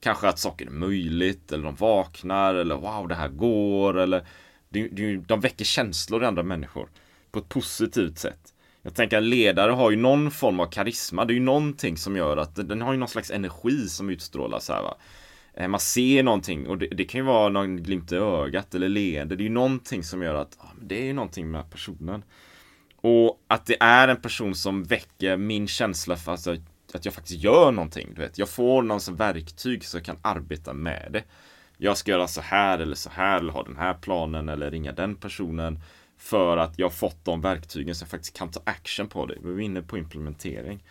Kanske 0.00 0.28
att 0.28 0.38
saker 0.38 0.66
är 0.66 0.70
möjligt, 0.70 1.52
eller 1.52 1.64
de 1.64 1.74
vaknar, 1.74 2.54
eller 2.54 2.74
wow, 2.74 3.08
det 3.08 3.14
här 3.14 3.28
går, 3.28 3.98
eller 3.98 4.24
de 5.26 5.40
väcker 5.40 5.64
känslor 5.64 6.22
i 6.22 6.26
andra 6.26 6.42
människor 6.42 6.88
på 7.30 7.38
ett 7.38 7.48
positivt 7.48 8.18
sätt. 8.18 8.54
Jag 8.82 8.94
tänker 8.94 9.18
att 9.18 9.24
ledare 9.24 9.72
har 9.72 9.90
ju 9.90 9.96
någon 9.96 10.30
form 10.30 10.60
av 10.60 10.66
karisma, 10.66 11.24
det 11.24 11.32
är 11.32 11.34
ju 11.34 11.40
någonting 11.40 11.96
som 11.96 12.16
gör 12.16 12.36
att 12.36 12.54
den 12.56 12.82
har 12.82 12.92
ju 12.92 12.98
någon 12.98 13.08
slags 13.08 13.30
energi 13.30 13.88
som 13.88 14.10
utstrålas 14.10 14.68
här 14.68 14.82
va. 14.82 14.96
Eh, 15.56 15.68
man 15.68 15.80
ser 15.80 16.22
någonting 16.22 16.68
och 16.68 16.78
det, 16.78 16.86
det 16.86 17.04
kan 17.04 17.18
ju 17.18 17.24
vara 17.24 17.48
någon 17.48 17.82
glimt 17.82 18.12
i 18.12 18.16
ögat 18.16 18.74
eller 18.74 18.88
leende. 18.88 19.36
Det 19.36 19.42
är 19.42 19.44
ju 19.44 19.50
någonting 19.50 20.04
som 20.04 20.22
gör 20.22 20.34
att 20.34 20.56
ah, 20.60 20.68
men 20.78 20.88
det 20.88 20.98
är 20.98 21.04
ju 21.04 21.12
någonting 21.12 21.50
med 21.50 21.70
personen. 21.70 22.22
Och 22.96 23.44
att 23.48 23.66
det 23.66 23.76
är 23.80 24.08
en 24.08 24.20
person 24.20 24.54
som 24.54 24.84
väcker 24.84 25.36
min 25.36 25.68
känsla 25.68 26.16
för 26.16 26.34
att 26.34 26.46
jag, 26.46 26.62
att 26.94 27.04
jag 27.04 27.14
faktiskt 27.14 27.42
gör 27.42 27.72
någonting. 27.72 28.12
Du 28.14 28.20
vet. 28.20 28.38
Jag 28.38 28.48
får 28.48 28.82
någon 28.82 29.00
som 29.00 29.16
verktyg 29.16 29.84
så 29.84 29.96
jag 29.96 30.04
kan 30.04 30.18
arbeta 30.22 30.72
med 30.72 31.08
det. 31.10 31.24
Jag 31.76 31.96
ska 31.96 32.10
göra 32.10 32.28
så 32.28 32.40
här 32.40 32.78
eller 32.78 32.94
så 32.94 33.10
här 33.10 33.38
eller 33.38 33.52
ha 33.52 33.62
den 33.62 33.76
här 33.76 33.94
planen 33.94 34.48
eller 34.48 34.70
ringa 34.70 34.92
den 34.92 35.14
personen. 35.14 35.80
För 36.18 36.56
att 36.56 36.78
jag 36.78 36.86
har 36.86 36.90
fått 36.90 37.24
de 37.24 37.40
verktygen 37.40 37.94
så 37.94 38.02
jag 38.02 38.08
faktiskt 38.08 38.36
kan 38.36 38.50
ta 38.50 38.60
action 38.64 39.08
på 39.08 39.26
det. 39.26 39.34
Vi 39.42 39.50
är 39.50 39.60
inne 39.60 39.82
på 39.82 39.98
implementering. 39.98 40.84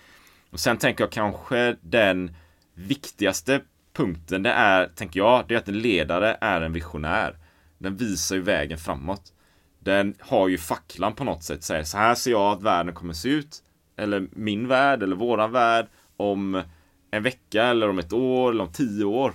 Och 0.49 0.59
sen 0.59 0.77
tänker 0.77 1.03
jag 1.03 1.11
kanske 1.11 1.75
den 1.81 2.35
viktigaste 2.73 3.61
punkten 3.93 4.43
det 4.43 4.49
är, 4.49 4.87
tänker 4.87 5.19
jag, 5.19 5.45
det 5.47 5.53
är 5.53 5.57
att 5.57 5.67
en 5.67 5.79
ledare 5.79 6.37
är 6.41 6.61
en 6.61 6.73
visionär. 6.73 7.37
Den 7.77 7.97
visar 7.97 8.35
ju 8.35 8.41
vägen 8.41 8.77
framåt. 8.77 9.33
Den 9.79 10.15
har 10.19 10.47
ju 10.47 10.57
facklan 10.57 11.13
på 11.13 11.23
något 11.23 11.43
sätt, 11.43 11.63
säger 11.63 11.83
så 11.83 11.97
här 11.97 12.15
ser 12.15 12.31
jag 12.31 12.53
att 12.53 12.61
världen 12.61 12.93
kommer 12.95 13.13
se 13.13 13.29
ut. 13.29 13.63
Eller 13.97 14.27
min 14.31 14.67
värld, 14.67 15.03
eller 15.03 15.15
våran 15.15 15.51
värld 15.51 15.87
om 16.17 16.63
en 17.11 17.23
vecka, 17.23 17.63
eller 17.63 17.89
om 17.89 17.99
ett 17.99 18.13
år, 18.13 18.51
eller 18.51 18.63
om 18.63 18.71
tio 18.71 19.05
år. 19.05 19.33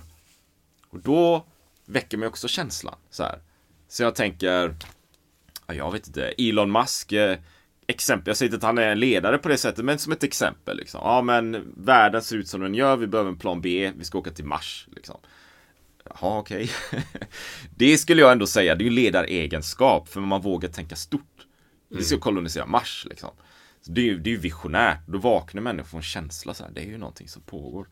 Och 0.89 0.99
då 0.99 1.45
väcker 1.85 2.17
mig 2.17 2.27
också 2.27 2.47
känslan 2.47 2.95
så 3.09 3.23
här. 3.23 3.39
Så 3.87 4.03
jag 4.03 4.15
tänker, 4.15 4.75
jag 5.67 5.91
vet 5.91 6.07
inte, 6.07 6.33
Elon 6.37 6.71
Musk, 6.71 7.11
eh, 7.11 7.37
exempel, 7.89 8.29
jag 8.29 8.37
säger 8.37 8.47
inte 8.47 8.57
att 8.57 8.63
han 8.63 8.77
är 8.77 8.91
en 8.91 8.99
ledare 8.99 9.37
på 9.37 9.49
det 9.49 9.57
sättet, 9.57 9.85
men 9.85 9.99
som 9.99 10.11
ett 10.11 10.23
exempel. 10.23 10.77
Liksom. 10.77 11.01
Ja, 11.03 11.21
men 11.21 11.73
världen 11.77 12.21
ser 12.21 12.37
ut 12.37 12.47
som 12.47 12.61
den 12.61 12.75
gör, 12.75 12.97
vi 12.97 13.07
behöver 13.07 13.29
en 13.29 13.37
plan 13.37 13.61
B, 13.61 13.91
vi 13.97 14.05
ska 14.05 14.17
åka 14.17 14.31
till 14.31 14.45
Mars. 14.45 14.87
Liksom. 14.95 15.17
Jaha, 16.05 16.39
okej. 16.39 16.71
det 17.75 17.97
skulle 17.97 18.21
jag 18.21 18.31
ändå 18.31 18.47
säga, 18.47 18.75
det 18.75 18.83
är 18.83 18.85
ju 18.85 18.91
ledaregenskap, 18.91 20.09
för 20.09 20.21
man 20.21 20.41
vågar 20.41 20.69
tänka 20.69 20.95
stort. 20.95 21.45
Vi 21.89 22.03
ska 22.03 22.17
kolonisera 22.17 22.65
Mars, 22.65 23.07
liksom. 23.09 23.29
Så 23.81 23.91
det 23.91 24.01
är 24.01 24.05
ju 24.05 24.19
det 24.19 24.33
är 24.33 24.37
visionärt, 24.37 25.07
då 25.07 25.17
vaknar 25.17 25.61
människor 25.61 25.87
från 25.89 25.97
en 25.97 26.03
känsla 26.03 26.53
så 26.53 26.63
här, 26.63 26.71
det 26.71 26.81
är 26.81 26.85
ju 26.85 26.97
någonting 26.97 27.27
som 27.27 27.41
pågår. 27.41 27.87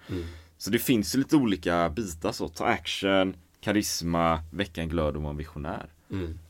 Så 0.58 0.70
det 0.70 0.80
finns 0.80 1.16
ju 1.16 1.20
lite 1.20 1.36
olika 1.36 1.90
bitar 1.90 2.32
så, 2.32 2.48
ta 2.48 2.66
action, 2.66 3.36
karisma, 3.62 4.44
väcka 4.52 4.82
en 4.82 4.90
glöd 4.90 5.16
och 5.16 5.22
vara 5.22 5.32
en 5.32 5.38
visionär. 5.38 5.94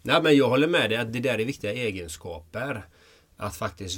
Nej, 0.02 0.24
men 0.24 0.36
jag 0.38 0.50
håller 0.50 0.68
med 0.68 0.90
dig 0.90 0.98
att 0.98 1.14
det 1.14 1.20
där 1.20 1.40
är 1.40 1.46
viktiga 1.46 1.74
egenskaper. 1.74 2.86
Att 3.38 3.56
faktiskt 3.56 3.97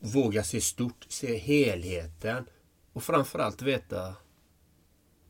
våga 0.00 0.44
se 0.44 0.60
stort, 0.60 1.06
se 1.08 1.38
helheten 1.38 2.44
och 2.92 3.02
framförallt 3.02 3.62
veta 3.62 4.14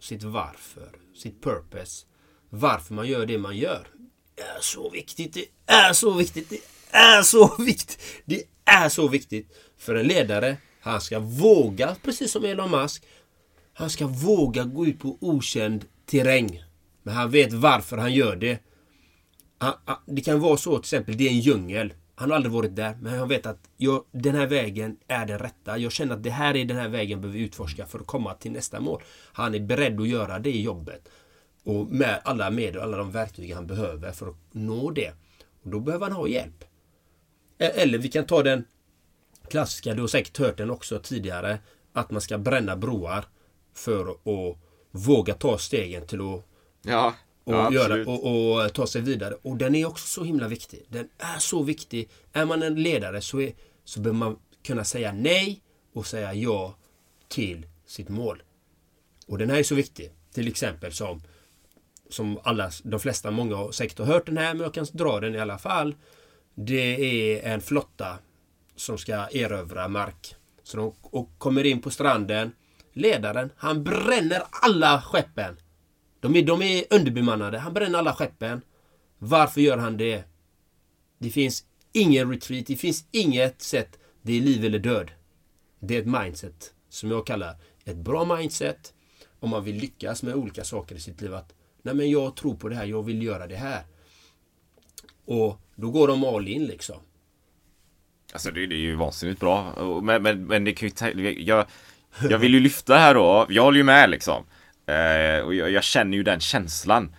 sitt 0.00 0.22
varför, 0.22 0.90
sitt 1.14 1.42
purpose. 1.42 2.06
Varför 2.50 2.94
man 2.94 3.08
gör 3.08 3.26
det 3.26 3.38
man 3.38 3.56
gör. 3.56 3.88
Det 4.34 4.42
är 4.42 4.60
så 4.60 4.90
viktigt, 4.90 5.34
det 5.34 5.46
är 5.66 5.92
så 5.92 6.14
viktigt, 6.14 6.48
det 6.50 6.60
är 6.90 7.22
så 7.22 7.56
viktigt. 7.58 7.98
Det 8.24 8.44
är 8.64 8.88
så 8.88 9.08
viktigt 9.08 9.56
för 9.76 9.94
en 9.94 10.06
ledare. 10.06 10.56
Han 10.80 11.00
ska 11.00 11.18
våga, 11.18 11.96
precis 12.02 12.32
som 12.32 12.44
Elon 12.44 12.70
Musk, 12.70 13.04
han 13.72 13.90
ska 13.90 14.06
våga 14.06 14.64
gå 14.64 14.86
ut 14.86 15.00
på 15.00 15.18
okänd 15.20 15.84
terräng. 16.06 16.62
Men 17.02 17.14
han 17.14 17.30
vet 17.30 17.52
varför 17.52 17.96
han 17.96 18.14
gör 18.14 18.36
det. 18.36 18.58
Det 20.06 20.20
kan 20.20 20.40
vara 20.40 20.56
så 20.56 20.70
till 20.70 20.80
exempel, 20.80 21.16
det 21.16 21.24
är 21.24 21.30
en 21.30 21.40
djungel. 21.40 21.94
Han 22.14 22.30
har 22.30 22.36
aldrig 22.36 22.52
varit 22.52 22.76
där, 22.76 22.96
men 23.00 23.18
han 23.18 23.28
vet 23.28 23.46
att 23.46 23.70
jag, 23.76 24.04
den 24.10 24.34
här 24.34 24.46
vägen 24.46 24.96
är 25.08 25.26
den 25.26 25.38
rätta. 25.38 25.78
Jag 25.78 25.92
känner 25.92 26.14
att 26.14 26.22
det 26.22 26.30
här 26.30 26.56
är 26.56 26.64
den 26.64 26.76
här 26.76 26.88
vägen 26.88 27.20
behöver 27.20 27.38
vi 27.38 27.44
utforska 27.44 27.86
för 27.86 27.98
att 27.98 28.06
komma 28.06 28.34
till 28.34 28.52
nästa 28.52 28.80
mål. 28.80 29.02
Han 29.32 29.54
är 29.54 29.60
beredd 29.60 30.00
att 30.00 30.08
göra 30.08 30.38
det 30.38 30.50
jobbet. 30.50 31.08
Och 31.64 31.86
med 31.86 32.20
alla 32.24 32.50
medel, 32.50 32.82
alla 32.82 32.96
de 32.96 33.10
verktyg 33.10 33.54
han 33.54 33.66
behöver 33.66 34.12
för 34.12 34.28
att 34.28 34.36
nå 34.52 34.90
det. 34.90 35.12
Och 35.62 35.70
då 35.70 35.80
behöver 35.80 36.06
han 36.06 36.16
ha 36.16 36.28
hjälp. 36.28 36.64
E, 37.58 37.64
eller 37.64 37.98
vi 37.98 38.08
kan 38.08 38.26
ta 38.26 38.42
den 38.42 38.64
klassiska, 39.48 39.94
du 39.94 40.00
har 40.00 40.08
säkert 40.08 40.38
hört 40.38 40.56
den 40.56 40.70
också 40.70 40.98
tidigare, 40.98 41.58
att 41.92 42.10
man 42.10 42.20
ska 42.20 42.38
bränna 42.38 42.76
broar 42.76 43.24
för 43.74 44.10
att 44.10 44.58
våga 44.90 45.34
ta 45.34 45.58
stegen 45.58 46.06
till 46.06 46.20
att 46.20 46.44
Ja, 46.82 47.14
och, 47.44 47.54
ja, 47.54 47.72
göra, 47.72 48.10
och, 48.10 48.62
och 48.64 48.72
ta 48.72 48.86
sig 48.86 49.02
vidare. 49.02 49.34
Och 49.42 49.56
den 49.56 49.74
är 49.74 49.86
också 49.86 50.06
så 50.06 50.24
himla 50.24 50.48
viktig. 50.48 50.84
Den 50.88 51.08
är 51.18 51.38
så 51.38 51.62
viktig. 51.62 52.10
Är 52.32 52.44
man 52.44 52.62
en 52.62 52.82
ledare 52.82 53.20
så, 53.20 53.40
är, 53.40 53.52
så 53.84 54.00
behöver 54.00 54.18
man 54.18 54.38
kunna 54.62 54.84
säga 54.84 55.12
nej 55.12 55.62
och 55.94 56.06
säga 56.06 56.34
ja 56.34 56.74
till 57.28 57.66
sitt 57.86 58.08
mål. 58.08 58.42
Och 59.26 59.38
den 59.38 59.50
här 59.50 59.58
är 59.58 59.62
så 59.62 59.74
viktig. 59.74 60.10
Till 60.34 60.48
exempel 60.48 60.92
som 60.92 61.22
som 62.12 62.38
alla, 62.42 62.70
de 62.82 63.00
flesta, 63.00 63.30
många 63.30 63.56
har 63.56 63.72
säkert 63.72 63.98
har 63.98 64.06
hört 64.06 64.26
den 64.26 64.36
här 64.36 64.54
men 64.54 64.62
jag 64.62 64.74
kan 64.74 64.86
dra 64.92 65.20
den 65.20 65.34
i 65.34 65.38
alla 65.38 65.58
fall. 65.58 65.94
Det 66.54 66.94
är 67.34 67.52
en 67.52 67.60
flotta 67.60 68.18
som 68.76 68.98
ska 68.98 69.28
erövra 69.30 69.88
mark. 69.88 70.34
Så 70.62 70.76
de 70.76 70.94
och 71.02 71.30
kommer 71.38 71.66
in 71.66 71.82
på 71.82 71.90
stranden. 71.90 72.52
Ledaren, 72.92 73.50
han 73.56 73.84
bränner 73.84 74.42
alla 74.50 75.02
skeppen. 75.02 75.56
De 76.22 76.36
är, 76.36 76.42
de 76.42 76.62
är 76.62 76.84
underbemannade. 76.90 77.58
Han 77.58 77.74
bränner 77.74 77.98
alla 77.98 78.14
skeppen. 78.14 78.60
Varför 79.18 79.60
gör 79.60 79.78
han 79.78 79.96
det? 79.96 80.24
Det 81.18 81.30
finns 81.30 81.64
ingen 81.92 82.30
retreat. 82.30 82.66
Det 82.66 82.76
finns 82.76 83.04
inget 83.10 83.62
sätt. 83.62 83.98
Det 84.22 84.38
är 84.38 84.40
liv 84.40 84.64
eller 84.64 84.78
död. 84.78 85.10
Det 85.80 85.96
är 85.96 86.00
ett 86.00 86.22
mindset 86.22 86.74
som 86.88 87.10
jag 87.10 87.26
kallar 87.26 87.56
ett 87.84 87.96
bra 87.96 88.36
mindset 88.36 88.94
om 89.40 89.50
man 89.50 89.64
vill 89.64 89.76
lyckas 89.76 90.22
med 90.22 90.34
olika 90.34 90.64
saker 90.64 90.94
i 90.94 91.00
sitt 91.00 91.20
liv. 91.20 91.34
Att 91.34 91.54
nej 91.82 91.94
men 91.94 92.10
jag 92.10 92.36
tror 92.36 92.54
på 92.54 92.68
det 92.68 92.76
här, 92.76 92.84
jag 92.84 93.02
vill 93.02 93.22
göra 93.22 93.46
det 93.46 93.56
här. 93.56 93.82
Och 95.24 95.60
då 95.74 95.90
går 95.90 96.08
de 96.08 96.24
all 96.24 96.48
in 96.48 96.64
liksom. 96.64 96.96
Alltså 98.32 98.50
det, 98.50 98.66
det 98.66 98.74
är 98.74 98.78
ju 98.78 98.94
vansinnigt 98.94 99.40
bra. 99.40 99.74
Men, 100.02 100.22
men, 100.22 100.46
men 100.46 100.64
det 100.64 100.72
kan 100.72 100.88
ju 100.88 101.42
jag, 101.42 101.66
jag 102.30 102.38
vill 102.38 102.54
ju 102.54 102.60
lyfta 102.60 102.96
här 102.96 103.14
då, 103.14 103.46
jag 103.48 103.62
håller 103.62 103.78
ju 103.78 103.84
med 103.84 104.10
liksom. 104.10 104.44
Eh, 104.86 105.44
och 105.44 105.54
jag, 105.54 105.70
jag, 105.70 105.84
känner 105.84 106.16
ju 106.16 106.22
den 106.22 106.40
känslan. 106.40 107.14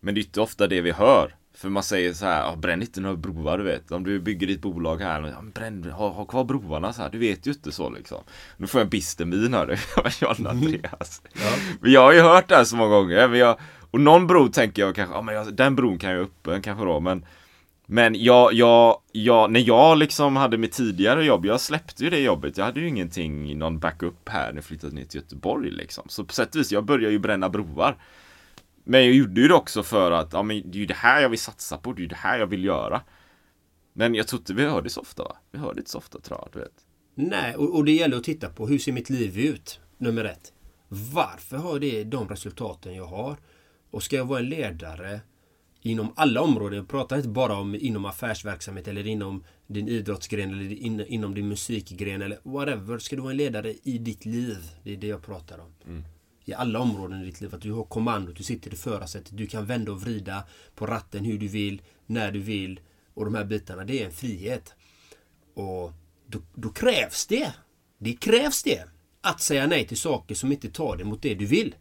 Men 0.00 0.14
det 0.14 0.20
är 0.20 0.22
inte 0.22 0.40
ofta 0.40 0.66
det 0.66 0.80
vi 0.80 0.90
hör. 0.90 1.34
För 1.54 1.68
man 1.68 1.82
säger 1.82 2.12
så 2.12 2.26
här, 2.26 2.56
bränn 2.56 2.82
inte 2.82 3.00
några 3.00 3.16
broar 3.16 3.58
du 3.58 3.64
vet. 3.64 3.90
Om 3.92 4.04
du 4.04 4.20
bygger 4.20 4.46
ditt 4.46 4.60
bolag 4.60 5.00
här, 5.00 5.34
bränn, 5.54 5.90
ha, 5.90 6.08
ha 6.08 6.24
kvar 6.24 6.44
broarna 6.44 6.92
så 6.92 7.02
här. 7.02 7.10
Du 7.10 7.18
vet 7.18 7.46
ju 7.46 7.50
inte 7.50 7.72
så 7.72 7.90
liksom. 7.90 8.18
Nu 8.56 8.66
får 8.66 8.80
jag 8.80 8.86
en 8.86 8.90
bister 8.90 9.24
min 9.24 9.54
hör 9.54 9.66
du. 9.66 9.76
John 10.26 10.46
Andreas. 10.46 11.22
Ja. 11.32 11.50
Men 11.80 11.92
jag 11.92 12.00
har 12.00 12.12
ju 12.12 12.20
hört 12.20 12.48
det 12.48 12.56
här 12.56 12.64
så 12.64 12.76
många 12.76 12.90
gånger. 12.90 13.28
Men 13.28 13.38
jag, 13.38 13.58
och 13.90 14.00
någon 14.00 14.26
bro 14.26 14.48
tänker 14.48 14.82
jag 14.82 14.94
kanske, 14.94 15.14
ja 15.14 15.22
men 15.22 15.34
jag, 15.34 15.54
den 15.54 15.76
bron 15.76 15.98
kan 15.98 16.10
jag 16.10 16.20
öppen 16.20 16.62
kanske 16.62 16.84
då. 16.84 17.00
Men 17.00 17.24
men 17.92 18.14
jag, 18.14 18.52
jag, 18.52 19.00
jag, 19.12 19.50
när 19.50 19.60
jag 19.60 19.98
liksom 19.98 20.36
hade 20.36 20.58
mitt 20.58 20.72
tidigare 20.72 21.24
jobb, 21.24 21.46
jag 21.46 21.60
släppte 21.60 22.04
ju 22.04 22.10
det 22.10 22.20
jobbet. 22.20 22.58
Jag 22.58 22.64
hade 22.64 22.80
ju 22.80 22.88
ingenting, 22.88 23.58
någon 23.58 23.78
backup 23.78 24.28
här 24.28 24.48
när 24.48 24.56
jag 24.56 24.64
flyttade 24.64 24.94
ner 24.94 25.04
till 25.04 25.20
Göteborg 25.20 25.70
liksom. 25.70 26.04
Så 26.08 26.24
på 26.24 26.32
sätt 26.32 26.54
och 26.54 26.60
vis, 26.60 26.72
jag 26.72 26.84
började 26.84 27.12
ju 27.12 27.18
bränna 27.18 27.48
broar. 27.48 28.02
Men 28.84 29.00
jag 29.04 29.14
gjorde 29.14 29.40
ju 29.40 29.48
det 29.48 29.54
också 29.54 29.82
för 29.82 30.10
att, 30.10 30.32
ja 30.32 30.42
men 30.42 30.70
det 30.70 30.78
är 30.78 30.80
ju 30.80 30.86
det 30.86 30.94
här 30.94 31.22
jag 31.22 31.28
vill 31.28 31.38
satsa 31.38 31.78
på, 31.78 31.92
det 31.92 31.98
är 31.98 32.02
ju 32.02 32.08
det 32.08 32.16
här 32.16 32.38
jag 32.38 32.46
vill 32.46 32.64
göra. 32.64 33.02
Men 33.92 34.14
jag 34.14 34.26
tror 34.28 34.40
inte 34.40 34.54
vi 34.54 34.64
hör 34.64 34.82
det 34.82 34.90
så 34.90 35.00
ofta 35.00 35.24
va? 35.24 35.36
Vi 35.50 35.58
hör 35.58 35.74
det 35.74 35.78
inte 35.78 35.90
så 35.90 35.98
ofta 35.98 36.20
tror 36.20 36.38
jag, 36.42 36.48
du 36.52 36.58
vet. 36.58 36.86
Nej, 37.14 37.56
och, 37.56 37.76
och 37.76 37.84
det 37.84 37.92
gäller 37.92 38.16
att 38.16 38.24
titta 38.24 38.48
på 38.48 38.66
hur 38.66 38.78
ser 38.78 38.92
mitt 38.92 39.10
liv 39.10 39.38
ut? 39.38 39.80
Nummer 39.98 40.24
ett. 40.24 40.52
Varför 40.88 41.56
har 41.56 41.78
det 41.78 42.04
de 42.04 42.28
resultaten 42.28 42.94
jag 42.94 43.06
har? 43.06 43.36
Och 43.90 44.02
ska 44.02 44.16
jag 44.16 44.24
vara 44.24 44.38
en 44.38 44.48
ledare 44.48 45.20
inom 45.82 46.12
alla 46.16 46.42
områden. 46.42 46.76
Jag 46.76 46.88
pratar 46.88 47.16
inte 47.16 47.28
bara 47.28 47.56
om 47.56 47.74
inom 47.74 48.04
affärsverksamhet 48.04 48.88
eller 48.88 49.06
inom 49.06 49.44
din 49.66 49.88
idrottsgren 49.88 50.50
eller 50.50 50.72
in, 50.72 51.00
inom 51.00 51.34
din 51.34 51.48
musikgren 51.48 52.22
eller 52.22 52.38
whatever. 52.42 52.98
Ska 52.98 53.16
du 53.16 53.22
vara 53.22 53.30
en 53.30 53.36
ledare 53.36 53.74
i 53.82 53.98
ditt 53.98 54.24
liv? 54.24 54.58
Det 54.82 54.92
är 54.92 54.96
det 54.96 55.06
jag 55.06 55.22
pratar 55.22 55.58
om. 55.58 55.72
Mm. 55.86 56.04
I 56.44 56.54
alla 56.54 56.78
områden 56.78 57.22
i 57.22 57.24
ditt 57.24 57.40
liv. 57.40 57.54
Att 57.54 57.62
du 57.62 57.72
har 57.72 57.84
kommandot, 57.84 58.36
du 58.36 58.42
sitter 58.42 58.72
i 58.72 58.76
förarsätet, 58.76 59.36
du 59.36 59.46
kan 59.46 59.66
vända 59.66 59.92
och 59.92 60.02
vrida 60.02 60.44
på 60.74 60.86
ratten 60.86 61.24
hur 61.24 61.38
du 61.38 61.48
vill, 61.48 61.82
när 62.06 62.32
du 62.32 62.38
vill. 62.40 62.80
Och 63.14 63.24
de 63.24 63.34
här 63.34 63.44
bitarna, 63.44 63.84
det 63.84 64.02
är 64.02 64.06
en 64.06 64.12
frihet. 64.12 64.74
Och 65.54 65.92
då, 66.26 66.38
då 66.54 66.68
krävs 66.68 67.26
det. 67.26 67.54
Det 67.98 68.12
krävs 68.12 68.62
det. 68.62 68.84
Att 69.20 69.40
säga 69.40 69.66
nej 69.66 69.86
till 69.86 69.96
saker 69.96 70.34
som 70.34 70.52
inte 70.52 70.70
tar 70.70 70.96
dig 70.96 71.06
mot 71.06 71.22
det 71.22 71.34
du 71.34 71.46
vill. 71.46 71.74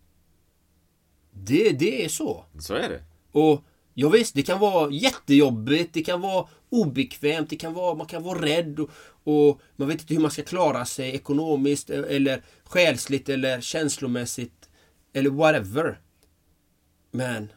Det, 1.32 1.72
det 1.72 2.06
är 2.06 2.10
så. 2.10 2.46
Så 2.60 2.74
är 2.74 2.90
det. 2.90 3.04
Och 3.32 3.64
Ja, 4.02 4.10
visst, 4.10 4.36
det 4.36 4.44
kan 4.44 4.60
vara 4.60 4.92
jättejobbigt, 4.92 5.94
det 5.94 6.04
kan 6.04 6.22
vara 6.22 6.48
obekvämt, 6.70 7.50
det 7.50 7.56
kan 7.56 7.74
vara, 7.74 7.96
man 7.96 8.08
kan 8.08 8.24
vara 8.24 8.42
rädd 8.42 8.80
och, 8.80 8.90
och, 9.24 9.62
man 9.76 9.88
vet 9.88 10.02
inte 10.02 10.14
hur 10.14 10.22
man 10.22 10.32
ska 10.32 10.44
klara 10.44 10.86
sig 10.86 11.16
ekonomiskt 11.16 11.90
eller 11.90 12.42
själsligt 12.64 13.30
eller 13.30 13.62
känslomässigt 13.62 14.70
eller 15.14 15.30
whatever. 15.30 16.00
Men 17.12 17.52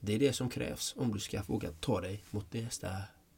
det 0.00 0.14
är 0.14 0.18
det 0.18 0.32
som 0.32 0.50
krävs 0.50 0.94
om 0.96 1.12
du 1.12 1.20
ska 1.20 1.42
våga 1.46 1.68
ta 1.80 2.00
dig 2.00 2.22
mot 2.30 2.52
nästa 2.52 2.88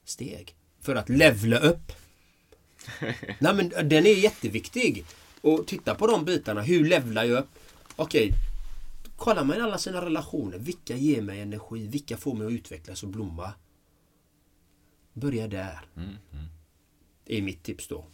steg. 0.04 0.54
För 0.80 0.94
att 0.94 1.08
levla 1.08 1.58
upp. 1.58 1.92
Nej 3.38 3.54
men 3.54 3.68
den 3.68 4.06
är 4.06 4.14
jätteviktig. 4.14 5.04
Och 5.40 5.66
titta 5.66 5.94
på 5.94 6.06
de 6.06 6.24
bitarna. 6.24 6.62
Hur 6.62 6.84
levlar 6.84 7.24
jag 7.24 7.38
upp? 7.38 7.50
Okej, 7.96 8.32
Kollar 9.18 9.44
man 9.44 9.60
alla 9.60 9.78
sina 9.78 10.04
relationer. 10.04 10.58
Vilka 10.58 10.96
ger 10.96 11.22
mig 11.22 11.40
energi? 11.40 11.86
Vilka 11.86 12.16
får 12.16 12.34
mig 12.34 12.46
att 12.46 12.52
utvecklas 12.52 13.02
och 13.02 13.08
blomma? 13.08 13.52
Börja 15.12 15.48
där. 15.48 15.80
Mm, 15.96 16.08
mm. 16.08 16.44
Det 17.24 17.38
är 17.38 17.42
mitt 17.42 17.62
tips 17.62 17.88
då. 17.88 18.04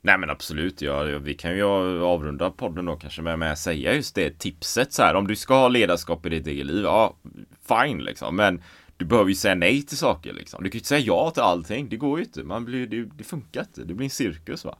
Nej 0.00 0.18
men 0.18 0.30
absolut, 0.30 0.82
ja, 0.82 1.02
vi 1.02 1.34
kan 1.34 1.56
ju 1.56 1.62
avrunda 2.02 2.50
podden 2.50 2.84
då 2.84 2.96
kanske 2.96 3.22
med, 3.22 3.38
med 3.38 3.52
att 3.52 3.58
säga 3.58 3.94
just 3.94 4.14
det 4.14 4.38
tipset 4.38 4.92
så 4.92 5.02
här. 5.02 5.14
Om 5.14 5.26
du 5.26 5.36
ska 5.36 5.54
ha 5.54 5.68
ledarskap 5.68 6.26
i 6.26 6.28
ditt 6.28 6.46
eget 6.46 6.66
liv, 6.66 6.84
ja 6.84 7.16
fine 7.68 8.04
liksom. 8.04 8.36
Men 8.36 8.62
du 8.96 9.04
behöver 9.04 9.28
ju 9.28 9.34
säga 9.34 9.54
nej 9.54 9.82
till 9.82 9.98
saker 9.98 10.32
liksom. 10.32 10.64
Du 10.64 10.70
kan 10.70 10.76
ju 10.76 10.78
inte 10.78 10.88
säga 10.88 11.00
ja 11.00 11.30
till 11.30 11.42
allting. 11.42 11.88
Det 11.88 11.96
går 11.96 12.18
ju 12.18 12.24
inte. 12.24 12.42
Man 12.42 12.64
blir, 12.64 12.86
det, 12.86 13.04
det 13.04 13.24
funkar 13.24 13.60
inte. 13.60 13.84
Det 13.84 13.94
blir 13.94 14.04
en 14.04 14.10
cirkus 14.10 14.64
va. 14.64 14.78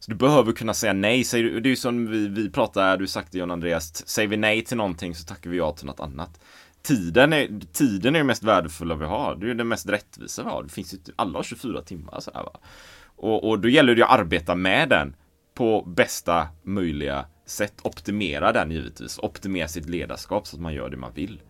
Så 0.00 0.10
du 0.10 0.16
behöver 0.16 0.52
kunna 0.52 0.74
säga 0.74 0.92
nej. 0.92 1.24
det 1.32 1.38
är 1.38 1.66
ju 1.66 1.76
som 1.76 2.10
vi, 2.10 2.28
vi 2.28 2.50
pratade, 2.50 2.96
du 2.96 3.06
sagt 3.06 3.32
det 3.32 3.38
John 3.38 3.50
Andreas. 3.50 4.08
Säger 4.08 4.28
vi 4.28 4.36
nej 4.36 4.64
till 4.64 4.76
någonting 4.76 5.14
så 5.14 5.24
tackar 5.24 5.50
vi 5.50 5.56
ja 5.56 5.72
till 5.72 5.86
något 5.86 6.00
annat. 6.00 6.40
Tiden 6.82 7.32
är, 7.32 7.60
tiden 7.72 8.14
är 8.14 8.20
det 8.20 8.24
mest 8.24 8.42
värdefulla 8.42 8.94
vi 8.94 9.04
har. 9.04 9.36
Det 9.36 9.50
är 9.50 9.54
det 9.54 9.64
mest 9.64 9.88
rättvisa 9.88 10.42
vi 10.42 10.48
har. 10.48 10.62
Det 10.62 10.68
finns 10.68 10.94
ju, 10.94 10.98
typ- 10.98 11.14
alla 11.16 11.38
har 11.38 11.42
24 11.42 11.82
timmar 11.82 12.20
sådär 12.20 12.42
va. 12.42 12.60
Och, 13.04 13.48
och 13.48 13.60
då 13.60 13.68
gäller 13.68 13.94
det 13.94 14.04
att 14.04 14.18
arbeta 14.20 14.54
med 14.54 14.88
den 14.88 15.16
på 15.54 15.82
bästa 15.82 16.48
möjliga 16.62 17.24
sätt. 17.46 17.74
Optimera 17.82 18.52
den 18.52 18.70
givetvis. 18.70 19.18
Optimera 19.18 19.68
sitt 19.68 19.88
ledarskap 19.88 20.46
så 20.46 20.56
att 20.56 20.62
man 20.62 20.74
gör 20.74 20.90
det 20.90 20.96
man 20.96 21.12
vill. 21.14 21.40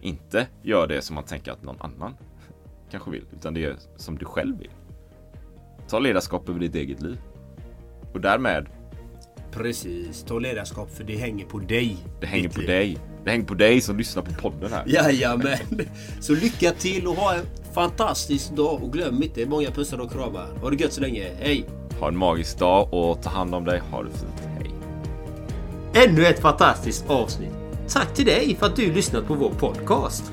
Inte 0.00 0.46
gör 0.62 0.86
det 0.86 1.02
som 1.02 1.14
man 1.14 1.24
tänker 1.24 1.52
att 1.52 1.62
någon 1.62 1.80
annan 1.80 2.14
kanske 2.90 3.10
vill, 3.10 3.24
utan 3.32 3.54
det 3.54 3.64
är 3.64 3.76
som 3.96 4.18
du 4.18 4.24
själv 4.24 4.58
vill. 4.58 4.70
Ta 5.88 5.98
ledarskap 5.98 6.48
över 6.48 6.60
ditt 6.60 6.74
eget 6.74 7.02
liv. 7.02 7.18
Och 8.12 8.20
därmed... 8.20 8.66
Precis, 9.50 10.22
ta 10.22 10.38
ledarskap 10.38 10.90
för 10.96 11.04
det 11.04 11.16
hänger 11.16 11.44
på 11.44 11.58
dig. 11.58 11.96
Det 12.20 12.26
hänger 12.26 12.48
på 12.48 12.60
liv. 12.60 12.68
dig. 12.68 12.98
Det 13.24 13.30
hänger 13.30 13.44
på 13.44 13.54
dig 13.54 13.80
som 13.80 13.98
lyssnar 13.98 14.22
på 14.22 14.32
podden 14.32 14.72
här. 14.72 14.84
Jajamän. 14.86 15.58
Så 16.20 16.34
lycka 16.34 16.70
till 16.70 17.06
och 17.06 17.14
ha 17.14 17.34
en 17.34 17.44
fantastisk 17.74 18.50
dag. 18.50 18.82
Och 18.82 18.92
glöm 18.92 19.22
inte, 19.22 19.46
många 19.46 19.70
pussar 19.70 19.98
och 19.98 20.12
kramar. 20.12 20.46
Ha 20.60 20.70
det 20.70 20.76
gött 20.76 20.92
så 20.92 21.00
länge. 21.00 21.30
Hej! 21.40 21.64
Ha 22.00 22.08
en 22.08 22.16
magisk 22.16 22.58
dag 22.58 22.94
och 22.94 23.22
ta 23.22 23.30
hand 23.30 23.54
om 23.54 23.64
dig. 23.64 23.82
Ha 23.90 24.02
det 24.02 24.10
fint. 24.10 24.48
Hej! 24.58 24.70
Ännu 26.04 26.26
ett 26.26 26.40
fantastiskt 26.40 27.10
avsnitt. 27.10 27.52
Tack 27.88 28.14
till 28.14 28.26
dig 28.26 28.56
för 28.58 28.66
att 28.66 28.76
du 28.76 28.92
lyssnat 28.92 29.26
på 29.26 29.34
vår 29.34 29.50
podcast. 29.50 30.32